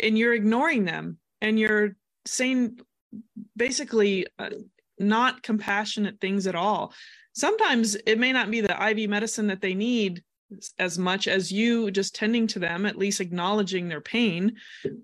and 0.00 0.16
you're 0.16 0.34
ignoring 0.34 0.84
them 0.84 1.18
and 1.40 1.58
you're 1.58 1.96
saying 2.26 2.78
basically 3.56 4.26
uh, 4.38 4.50
not 4.98 5.42
compassionate 5.42 6.20
things 6.20 6.46
at 6.46 6.54
all. 6.54 6.94
Sometimes 7.34 7.96
it 8.06 8.18
may 8.18 8.32
not 8.32 8.50
be 8.50 8.60
the 8.60 8.90
iv 8.90 9.10
medicine 9.10 9.48
that 9.48 9.60
they 9.60 9.74
need 9.74 10.22
as 10.78 10.98
much 10.98 11.28
as 11.28 11.52
you 11.52 11.90
just 11.90 12.14
tending 12.14 12.46
to 12.46 12.58
them 12.58 12.86
at 12.86 12.98
least 12.98 13.20
acknowledging 13.20 13.88
their 13.88 14.00
pain 14.00 14.56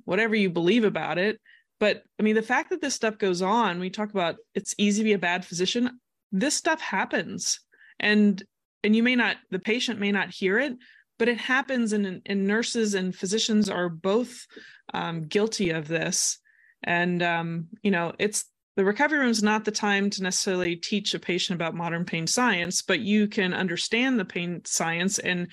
whatever 0.05 0.35
you 0.35 0.51
believe 0.51 0.85
about 0.85 1.19
it. 1.19 1.41
But 1.81 2.03
i 2.19 2.23
mean 2.23 2.35
the 2.35 2.43
fact 2.43 2.71
that 2.71 2.81
this 2.81 2.95
stuff 2.95 3.19
goes 3.19 3.43
on 3.43 3.81
we 3.81 3.91
talk 3.91 4.11
about 4.11 4.37
it's 4.55 4.75
easy 4.79 5.03
to 5.03 5.05
be 5.05 5.13
a 5.13 5.19
bad 5.19 5.45
physician. 5.45 6.01
This 6.33 6.55
stuff 6.55 6.81
happens. 6.81 7.61
And 8.01 8.43
and 8.85 8.95
you 8.95 9.03
may 9.03 9.17
not 9.17 9.37
the 9.51 9.59
patient 9.59 10.01
may 10.01 10.13
not 10.13 10.31
hear 10.31 10.59
it 10.59 10.75
but 11.19 11.29
it 11.29 11.39
happens 11.39 11.93
and, 11.93 12.23
and 12.27 12.47
nurses 12.47 12.95
and 12.95 13.15
physicians 13.15 13.69
are 13.69 13.89
both 13.89 14.47
um, 14.95 15.27
guilty 15.27 15.71
of 15.71 15.89
this. 15.89 16.39
And 16.85 17.23
um, 17.23 17.69
you 17.83 17.91
know 17.91 18.13
it's 18.19 18.45
the 18.79 18.85
recovery 18.85 19.19
room 19.19 19.29
is 19.29 19.43
not 19.43 19.65
the 19.65 19.73
time 19.73 20.09
to 20.09 20.23
necessarily 20.23 20.77
teach 20.77 21.13
a 21.13 21.19
patient 21.19 21.57
about 21.57 21.75
modern 21.75 22.05
pain 22.05 22.27
science 22.27 22.81
but 22.81 23.01
you 23.01 23.27
can 23.27 23.53
understand 23.53 24.19
the 24.19 24.25
pain 24.25 24.63
science 24.65 25.19
and 25.19 25.49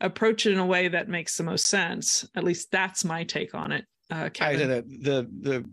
approach 0.00 0.46
it 0.46 0.52
in 0.52 0.60
a 0.60 0.64
way 0.64 0.86
that 0.86 1.08
makes 1.08 1.36
the 1.36 1.42
most 1.42 1.66
sense 1.66 2.24
at 2.36 2.44
least 2.44 2.70
that's 2.70 3.04
my 3.04 3.24
take 3.24 3.52
on 3.52 3.72
it 3.72 3.84
uh, 4.10 4.24
I 4.24 4.28
Kevin. 4.28 4.58
say 4.58 4.66
that 4.66 4.88
the 4.88 5.28
the 5.40 5.64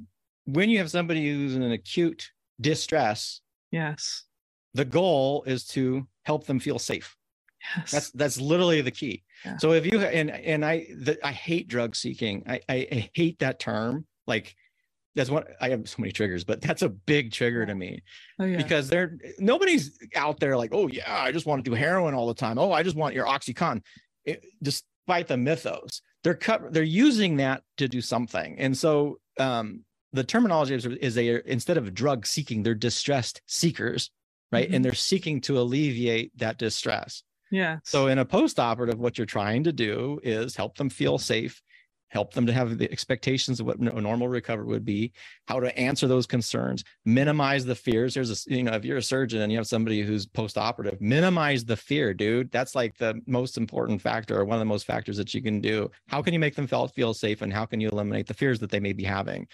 when 0.45 0.69
you 0.69 0.77
have 0.79 0.91
somebody 0.91 1.31
who's 1.31 1.55
in 1.55 1.63
an 1.63 1.71
acute 1.71 2.29
distress, 2.61 3.41
yes 3.71 4.23
the 4.73 4.85
goal 4.85 5.43
is 5.47 5.65
to 5.67 6.07
help 6.23 6.45
them 6.45 6.59
feel 6.59 6.79
safe. 6.79 7.15
yes 7.61 7.91
That's 7.91 8.11
that's 8.11 8.41
literally 8.41 8.81
the 8.81 8.91
key. 8.91 9.23
Yeah. 9.45 9.57
So 9.57 9.71
if 9.71 9.85
you 9.85 9.99
and 10.01 10.29
and 10.31 10.65
I 10.65 10.87
the, 10.97 11.17
I 11.25 11.31
hate 11.31 11.67
drug 11.67 11.95
seeking. 11.95 12.43
I, 12.47 12.59
I 12.67 12.87
I 12.91 13.09
hate 13.13 13.39
that 13.39 13.59
term. 13.59 14.05
Like 14.27 14.55
that's 15.15 15.29
what 15.29 15.47
I 15.61 15.69
have 15.69 15.87
so 15.87 15.95
many 15.99 16.11
triggers, 16.11 16.43
but 16.43 16.61
that's 16.61 16.81
a 16.81 16.89
big 16.89 17.31
trigger 17.31 17.65
to 17.65 17.73
me 17.73 18.03
oh, 18.39 18.45
yeah. 18.45 18.57
because 18.57 18.89
they're 18.89 19.17
nobody's 19.39 19.97
out 20.15 20.39
there 20.39 20.57
like, 20.57 20.71
oh 20.73 20.87
yeah, 20.87 21.21
I 21.21 21.31
just 21.31 21.45
want 21.45 21.63
to 21.63 21.69
do 21.69 21.75
heroin 21.75 22.13
all 22.13 22.27
the 22.27 22.33
time. 22.33 22.57
Oh, 22.57 22.71
I 22.71 22.83
just 22.83 22.95
want 22.95 23.15
your 23.15 23.25
OxyContin. 23.25 23.81
It, 24.25 24.45
despite 24.61 25.27
the 25.27 25.37
mythos, 25.37 26.01
they're 26.23 26.35
cut. 26.35 26.73
They're 26.73 26.83
using 26.83 27.37
that 27.37 27.63
to 27.77 27.87
do 27.87 28.01
something, 28.01 28.57
and 28.59 28.77
so 28.77 29.19
um, 29.39 29.83
the 30.15 30.23
terminology 30.23 30.73
is, 30.73 30.85
is 30.85 31.15
they 31.15 31.29
are 31.29 31.39
instead 31.39 31.77
of 31.77 31.93
drug 31.93 32.25
seeking, 32.25 32.63
they're 32.63 32.73
distressed 32.73 33.41
seekers, 33.47 34.09
right? 34.51 34.69
Mhm. 34.69 34.75
And 34.75 34.85
they're 34.85 34.93
seeking 34.93 35.41
to 35.41 35.59
alleviate 35.59 36.31
that 36.37 36.57
distress. 36.57 37.23
yeah 37.51 37.77
So 37.83 38.07
in 38.07 38.17
a 38.17 38.25
post-operative, 38.25 38.97
what 38.97 39.17
you're 39.17 39.27
trying 39.27 39.65
to 39.65 39.73
do 39.73 40.19
is 40.23 40.55
help 40.55 40.77
them 40.77 40.89
feel 40.89 41.17
safe, 41.17 41.61
help 42.15 42.33
them 42.33 42.45
to 42.45 42.53
have 42.53 42.77
the 42.77 42.89
expectations 42.89 43.59
of 43.59 43.65
what 43.65 43.77
a 43.77 44.01
normal 44.01 44.29
recovery 44.29 44.67
would 44.67 44.85
be, 44.85 45.11
how 45.49 45.59
to 45.59 45.77
answer 45.77 46.07
those 46.07 46.25
concerns, 46.25 46.81
minimize 47.03 47.65
the 47.65 47.75
fears. 47.75 48.13
There's 48.13 48.31
a, 48.31 48.55
you 48.55 48.63
know, 48.63 48.71
if 48.71 48.85
you're 48.85 48.99
a 48.99 49.03
surgeon 49.03 49.41
and 49.41 49.51
you 49.51 49.57
have 49.57 49.67
somebody 49.67 50.01
who's 50.01 50.25
post-operative, 50.25 51.01
minimize 51.01 51.65
the 51.65 51.75
fear, 51.75 52.13
dude. 52.13 52.49
That's 52.51 52.73
like 52.73 52.97
the 52.97 53.19
most 53.27 53.57
important 53.57 54.01
factor 54.01 54.39
or 54.39 54.45
one 54.45 54.55
of 54.55 54.61
the 54.61 54.73
most 54.75 54.85
factors 54.85 55.17
that 55.17 55.33
you 55.33 55.41
can 55.41 55.59
do. 55.59 55.91
How 56.07 56.21
can 56.21 56.33
you 56.33 56.39
make 56.39 56.55
them 56.55 56.67
feel, 56.67 56.87
feel 56.87 57.13
safe 57.13 57.41
and 57.41 57.51
how 57.51 57.65
can 57.65 57.81
you 57.81 57.89
eliminate 57.89 58.27
the 58.27 58.33
fears 58.33 58.61
that 58.61 58.71
they 58.71 58.79
may 58.79 58.93
be 58.93 59.03
having? 59.03 59.45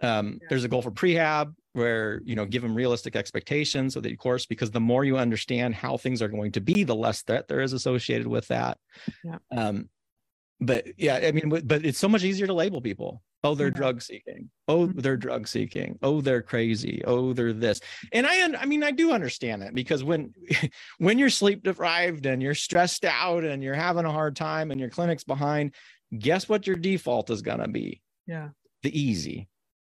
Um, 0.00 0.38
Yeah. 0.40 0.46
There's 0.50 0.62
a 0.62 0.68
goal 0.68 0.82
for 0.82 0.92
prehab 0.92 1.52
where, 1.72 2.20
you 2.24 2.36
know, 2.36 2.46
give 2.46 2.62
them 2.62 2.76
realistic 2.76 3.16
expectations 3.16 3.94
so 3.94 4.00
that 4.00 4.12
of 4.12 4.18
course, 4.18 4.46
because 4.46 4.70
the 4.70 4.80
more 4.80 5.04
you 5.04 5.16
understand 5.18 5.74
how 5.74 5.96
things 5.96 6.22
are 6.22 6.28
going 6.28 6.52
to 6.52 6.60
be, 6.60 6.84
the 6.84 6.94
less 6.94 7.22
threat 7.22 7.48
there 7.48 7.60
is 7.60 7.72
associated 7.72 8.28
with 8.28 8.46
that. 8.46 8.78
Yeah. 9.24 9.38
Um, 9.50 9.88
but 10.60 10.86
yeah, 10.96 11.16
I 11.16 11.32
mean, 11.32 11.48
but 11.48 11.84
it's 11.84 11.98
so 11.98 12.08
much 12.08 12.24
easier 12.24 12.46
to 12.46 12.54
label 12.54 12.80
people. 12.80 13.22
Oh, 13.44 13.54
they're 13.54 13.70
drug 13.70 14.02
seeking. 14.02 14.50
Oh, 14.66 14.88
Mhm. 14.88 15.00
they're 15.00 15.16
drug 15.16 15.46
seeking. 15.46 15.96
Oh, 16.02 16.20
they're 16.20 16.42
crazy. 16.42 17.02
Oh, 17.06 17.32
they're 17.32 17.52
this. 17.52 17.80
And 18.12 18.26
I, 18.26 18.52
I 18.60 18.66
mean, 18.66 18.82
I 18.82 18.90
do 18.90 19.12
understand 19.12 19.62
that 19.62 19.74
because 19.74 20.02
when, 20.02 20.34
when 20.98 21.18
you're 21.20 21.30
sleep 21.30 21.62
deprived 21.62 22.26
and 22.26 22.42
you're 22.42 22.54
stressed 22.56 23.04
out 23.04 23.44
and 23.44 23.62
you're 23.62 23.74
having 23.74 24.04
a 24.06 24.10
hard 24.12 24.34
time 24.34 24.72
and 24.72 24.80
your 24.80 24.90
clinic's 24.90 25.22
behind, 25.22 25.76
guess 26.18 26.48
what 26.48 26.66
your 26.66 26.74
default 26.76 27.30
is 27.30 27.42
going 27.42 27.60
to 27.60 27.68
be? 27.68 28.02
yeah 28.26 28.48
The 28.82 28.98
easy 29.00 29.48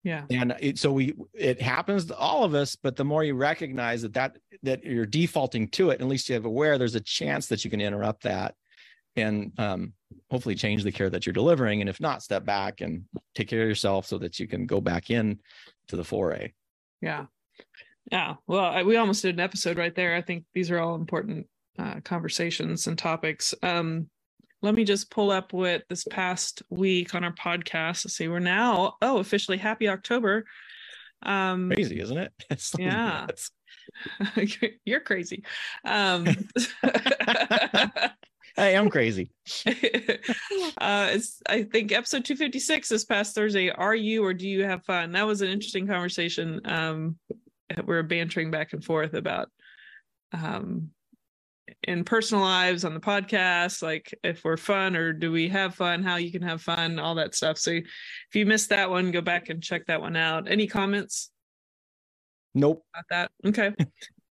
yeah 0.04 0.24
and 0.30 0.54
it, 0.60 0.78
so 0.78 0.92
we 0.92 1.14
it 1.34 1.60
happens 1.60 2.06
to 2.06 2.16
all 2.16 2.44
of 2.44 2.54
us 2.54 2.74
but 2.76 2.96
the 2.96 3.04
more 3.04 3.22
you 3.24 3.34
recognize 3.34 4.00
that 4.02 4.14
that 4.14 4.36
that 4.62 4.82
you're 4.84 5.04
defaulting 5.04 5.68
to 5.68 5.90
it 5.90 6.00
at 6.00 6.06
least 6.06 6.28
you 6.28 6.34
have 6.34 6.46
aware 6.46 6.78
there's 6.78 6.94
a 6.94 7.00
chance 7.00 7.48
that 7.48 7.64
you 7.64 7.70
can 7.70 7.80
interrupt 7.82 8.22
that 8.22 8.54
and 9.16 9.52
um, 9.58 9.92
hopefully 10.30 10.54
change 10.54 10.82
the 10.82 10.92
care 10.92 11.10
that 11.10 11.26
you're 11.26 11.32
delivering 11.32 11.80
and 11.80 11.90
if 11.90 12.00
not 12.00 12.22
step 12.22 12.44
back 12.44 12.80
and 12.80 13.04
take 13.34 13.48
care 13.48 13.62
of 13.62 13.68
yourself 13.68 14.06
so 14.06 14.18
that 14.18 14.38
you 14.38 14.46
can 14.46 14.66
go 14.66 14.80
back 14.80 15.10
in 15.10 15.38
to 15.88 15.96
the 15.96 16.04
foray 16.04 16.52
Yeah. 17.00 17.26
Yeah. 18.10 18.34
Well, 18.46 18.64
I, 18.64 18.82
we 18.82 18.96
almost 18.96 19.22
did 19.22 19.34
an 19.36 19.40
episode 19.40 19.76
right 19.76 19.94
there. 19.94 20.16
I 20.16 20.22
think 20.22 20.44
these 20.54 20.70
are 20.70 20.78
all 20.78 20.94
important 20.94 21.46
uh, 21.78 22.00
conversations 22.04 22.86
and 22.86 22.98
topics. 22.98 23.54
Um, 23.62 24.08
let 24.62 24.74
me 24.74 24.84
just 24.84 25.10
pull 25.10 25.30
up 25.30 25.52
what 25.52 25.84
this 25.88 26.04
past 26.04 26.62
week 26.68 27.14
on 27.14 27.24
our 27.24 27.32
podcast. 27.32 28.04
Let's 28.04 28.16
see, 28.16 28.28
we're 28.28 28.40
now, 28.40 28.96
oh, 29.00 29.18
officially 29.18 29.58
happy 29.58 29.88
October. 29.88 30.44
Um, 31.22 31.70
crazy 31.70 32.00
isn't 32.00 32.16
it 32.16 32.32
It's 32.50 32.74
like 32.74 32.82
Yeah. 32.82 33.26
you're 34.84 35.00
crazy. 35.00 35.44
Um, 35.84 36.26
i 38.60 38.68
am 38.68 38.90
crazy. 38.90 39.30
Uh 40.80 41.08
it's 41.12 41.42
i 41.48 41.62
think 41.62 41.92
episode 41.92 42.24
256 42.24 42.88
this 42.88 43.04
past 43.04 43.34
thursday. 43.34 43.70
Are 43.70 43.94
you 43.94 44.24
or 44.24 44.32
do 44.32 44.48
you 44.48 44.64
have 44.64 44.84
fun? 44.84 45.12
That 45.12 45.26
was 45.26 45.42
an 45.42 45.48
interesting 45.48 45.86
conversation 45.86 46.60
um 46.64 47.16
we're 47.84 48.02
bantering 48.02 48.50
back 48.50 48.72
and 48.72 48.84
forth 48.84 49.14
about 49.14 49.48
um 50.32 50.90
in 51.84 52.04
personal 52.04 52.42
lives 52.42 52.84
on 52.84 52.94
the 52.94 53.00
podcast 53.00 53.82
like 53.82 54.12
if 54.22 54.44
we're 54.44 54.56
fun 54.56 54.96
or 54.96 55.12
do 55.12 55.30
we 55.30 55.48
have 55.48 55.74
fun 55.74 56.02
how 56.02 56.16
you 56.16 56.32
can 56.32 56.42
have 56.42 56.60
fun 56.62 56.98
all 56.98 57.14
that 57.14 57.34
stuff. 57.34 57.58
So 57.58 57.70
if 57.72 58.34
you 58.34 58.46
missed 58.46 58.70
that 58.70 58.90
one 58.90 59.10
go 59.10 59.20
back 59.20 59.48
and 59.48 59.62
check 59.62 59.86
that 59.86 60.00
one 60.00 60.16
out. 60.16 60.50
Any 60.50 60.66
comments? 60.66 61.30
Nope. 62.54 62.84
About 62.94 63.04
that? 63.10 63.30
Okay. 63.48 63.74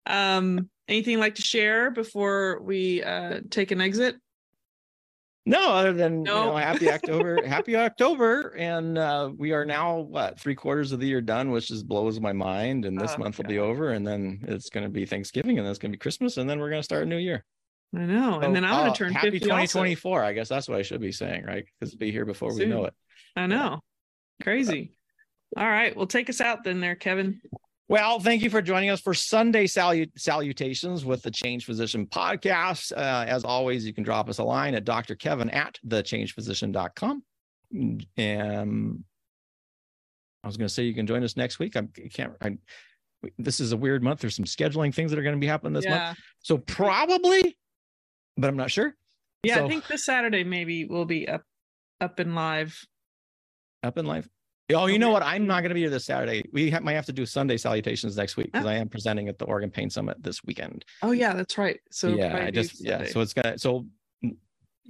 Um 0.10 0.70
anything 0.88 1.14
you'd 1.14 1.20
like 1.20 1.36
to 1.36 1.42
share 1.42 1.92
before 1.92 2.62
we 2.62 3.04
uh 3.04 3.42
take 3.50 3.72
an 3.72 3.82
exit 3.82 4.16
No, 5.46 5.72
other 5.72 5.94
than 5.94 6.24
No. 6.24 6.40
you 6.40 6.46
know, 6.52 6.56
happy 6.58 6.92
October, 6.98 7.46
happy 7.46 7.76
October, 7.76 8.50
and 8.58 8.98
uh, 8.98 9.32
we 9.38 9.54
are 9.54 9.64
now 9.66 10.00
what 10.00 10.40
three 10.40 10.56
quarters 10.56 10.92
of 10.92 11.00
the 11.00 11.08
year 11.08 11.22
done, 11.22 11.52
which 11.52 11.70
just 11.70 11.88
blows 11.88 12.20
my 12.20 12.34
mind. 12.34 12.84
And 12.86 13.00
this 13.00 13.14
Oh, 13.16 13.20
month 13.20 13.38
will 13.38 13.46
be 13.46 13.58
over, 13.60 13.92
and 13.92 14.06
then 14.06 14.40
it's 14.44 14.70
going 14.70 14.84
to 14.84 14.90
be 14.90 15.06
Thanksgiving, 15.06 15.58
and 15.58 15.66
then 15.66 15.72
it's 15.72 15.80
going 15.80 15.92
to 15.92 15.96
be 15.98 16.00
Christmas, 16.00 16.36
and 16.38 16.50
then 16.50 16.60
we're 16.60 16.70
going 16.70 16.82
to 16.82 16.84
start 16.92 17.04
a 17.04 17.06
new 17.06 17.18
year. 17.18 17.46
I 17.96 18.00
know. 18.00 18.40
So, 18.42 18.48
And 18.48 18.54
then 18.54 18.66
I'm 18.66 18.76
going 18.76 18.90
uh, 18.90 18.94
to 18.94 18.98
turn 18.98 19.14
happy 19.14 19.32
50 19.40 19.50
also. 19.50 19.80
2024. 19.80 20.24
I 20.24 20.34
guess 20.34 20.50
that's 20.50 20.68
what 20.68 20.78
I 20.78 20.82
should 20.82 21.00
be 21.00 21.14
saying, 21.14 21.46
right? 21.46 21.64
Because 21.80 21.96
be 21.96 22.12
here 22.12 22.26
before 22.26 22.54
we 22.54 22.66
know 22.66 22.84
it. 22.84 22.94
I 23.38 23.48
know. 23.48 23.80
Crazy. 24.44 24.92
All 25.56 25.66
right. 25.66 25.96
Well, 25.96 26.08
take 26.08 26.30
us 26.30 26.42
out 26.42 26.66
then, 26.66 26.82
there, 26.82 26.96
Kevin. 26.96 27.40
Well, 27.90 28.20
thank 28.20 28.42
you 28.42 28.50
for 28.50 28.62
joining 28.62 28.90
us 28.90 29.00
for 29.00 29.14
Sunday 29.14 29.66
salut- 29.66 30.12
salutations 30.18 31.06
with 31.06 31.22
the 31.22 31.32
Changed 31.32 31.66
Physician 31.66 32.06
podcast. 32.06 32.92
Uh, 32.92 33.26
as 33.28 33.46
always, 33.46 33.86
you 33.86 33.94
can 33.94 34.04
drop 34.04 34.28
us 34.28 34.40
a 34.40 34.44
line 34.44 34.76
at 34.76 34.84
Dr. 34.84 35.16
Kevin 35.16 35.50
at 35.52 35.80
thechangedphysician.com. 35.88 37.24
And 38.18 39.04
I 40.44 40.48
was 40.48 40.58
going 40.58 40.68
to 40.68 40.74
say 40.74 40.84
you 40.84 40.94
can 40.94 41.08
join 41.08 41.24
us 41.24 41.38
next 41.38 41.60
week. 41.60 41.78
I'm- 41.78 41.90
can't. 42.14 42.34
I, 42.42 42.58
this 43.38 43.62
is 43.62 43.72
a 43.72 43.78
weird 43.78 44.04
month. 44.04 44.20
There's 44.20 44.36
some 44.36 44.46
scheduling 44.46 44.94
things 44.94 45.12
that 45.12 45.20
are 45.20 45.24
going 45.24 45.36
to 45.36 45.40
be 45.42 45.48
happening 45.48 45.74
this 45.74 45.86
month. 46.08 46.20
So 46.40 46.58
probably, 46.58 47.58
but 48.36 48.50
I'm 48.50 48.58
not 48.58 48.70
sure. 48.70 48.96
Yeah. 49.44 49.56
So- 49.56 49.66
I 49.66 49.70
think 49.70 49.88
this 49.88 50.04
Saturday 50.06 50.44
maybe 50.44 50.84
we'll 50.86 51.06
be 51.06 51.28
up 51.28 51.44
up 52.02 52.20
and 52.20 52.36
live. 52.36 52.86
Up 53.82 53.96
and 53.96 54.08
life. 54.08 54.28
Oh, 54.74 54.88
you 54.88 55.00
know 55.00 55.12
what? 55.12 55.24
I'm 55.24 55.48
not 55.48 55.62
going 55.62 55.70
to 55.70 55.76
be 55.76 55.82
here 55.82 55.90
this 55.90 56.04
Saturday. 56.04 56.44
We 56.52 56.70
ha- 56.70 56.82
might 56.82 56.94
have 56.94 57.06
to 57.06 57.14
do 57.14 57.26
Sunday 57.26 57.56
salutations 57.56 58.18
next 58.18 58.36
week 58.36 58.52
because 58.52 58.66
Ah. 58.66 58.70
I 58.70 58.74
am 58.76 58.90
presenting 58.90 59.30
at 59.30 59.38
the 59.40 59.46
Oregon 59.46 59.70
Pain 59.72 59.90
Summit 59.90 60.22
this 60.22 60.44
weekend. 60.44 60.84
Oh 61.02 61.12
yeah, 61.12 61.34
that's 61.34 61.58
right. 61.58 61.80
So 61.90 62.10
yeah, 62.10 62.36
I 62.36 62.52
just 62.52 62.84
yeah. 62.84 63.06
So 63.06 63.22
it's 63.22 63.34
gonna 63.34 63.58
so 63.58 63.86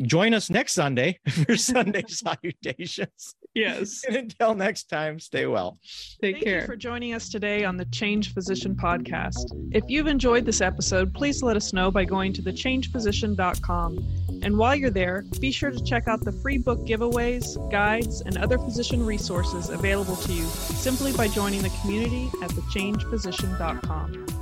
join 0.01 0.33
us 0.33 0.49
next 0.49 0.73
Sunday 0.73 1.19
for 1.45 1.55
Sunday 1.55 2.03
salutations. 2.07 3.35
yes. 3.53 4.03
And 4.07 4.15
until 4.17 4.55
next 4.55 4.85
time, 4.85 5.19
stay 5.19 5.45
well. 5.45 5.79
Take 6.21 6.35
Thank 6.35 6.45
care. 6.45 6.61
you 6.61 6.65
for 6.65 6.75
joining 6.75 7.13
us 7.13 7.29
today 7.29 7.63
on 7.63 7.77
the 7.77 7.85
Changed 7.85 8.33
Physician 8.33 8.75
podcast. 8.75 9.45
If 9.71 9.83
you've 9.87 10.07
enjoyed 10.07 10.45
this 10.45 10.61
episode, 10.61 11.13
please 11.13 11.41
let 11.43 11.55
us 11.55 11.73
know 11.73 11.91
by 11.91 12.05
going 12.05 12.33
to 12.33 12.41
thechangedphysician.com. 12.41 14.39
And 14.43 14.57
while 14.57 14.75
you're 14.75 14.89
there, 14.89 15.23
be 15.39 15.51
sure 15.51 15.71
to 15.71 15.83
check 15.83 16.07
out 16.07 16.23
the 16.23 16.31
free 16.31 16.57
book 16.57 16.79
giveaways, 16.85 17.71
guides, 17.71 18.21
and 18.21 18.37
other 18.37 18.57
physician 18.57 19.05
resources 19.05 19.69
available 19.69 20.15
to 20.15 20.33
you 20.33 20.43
simply 20.45 21.11
by 21.13 21.27
joining 21.27 21.61
the 21.63 21.71
community 21.81 22.29
at 22.41 22.51
thechangedphysician.com. 22.51 24.36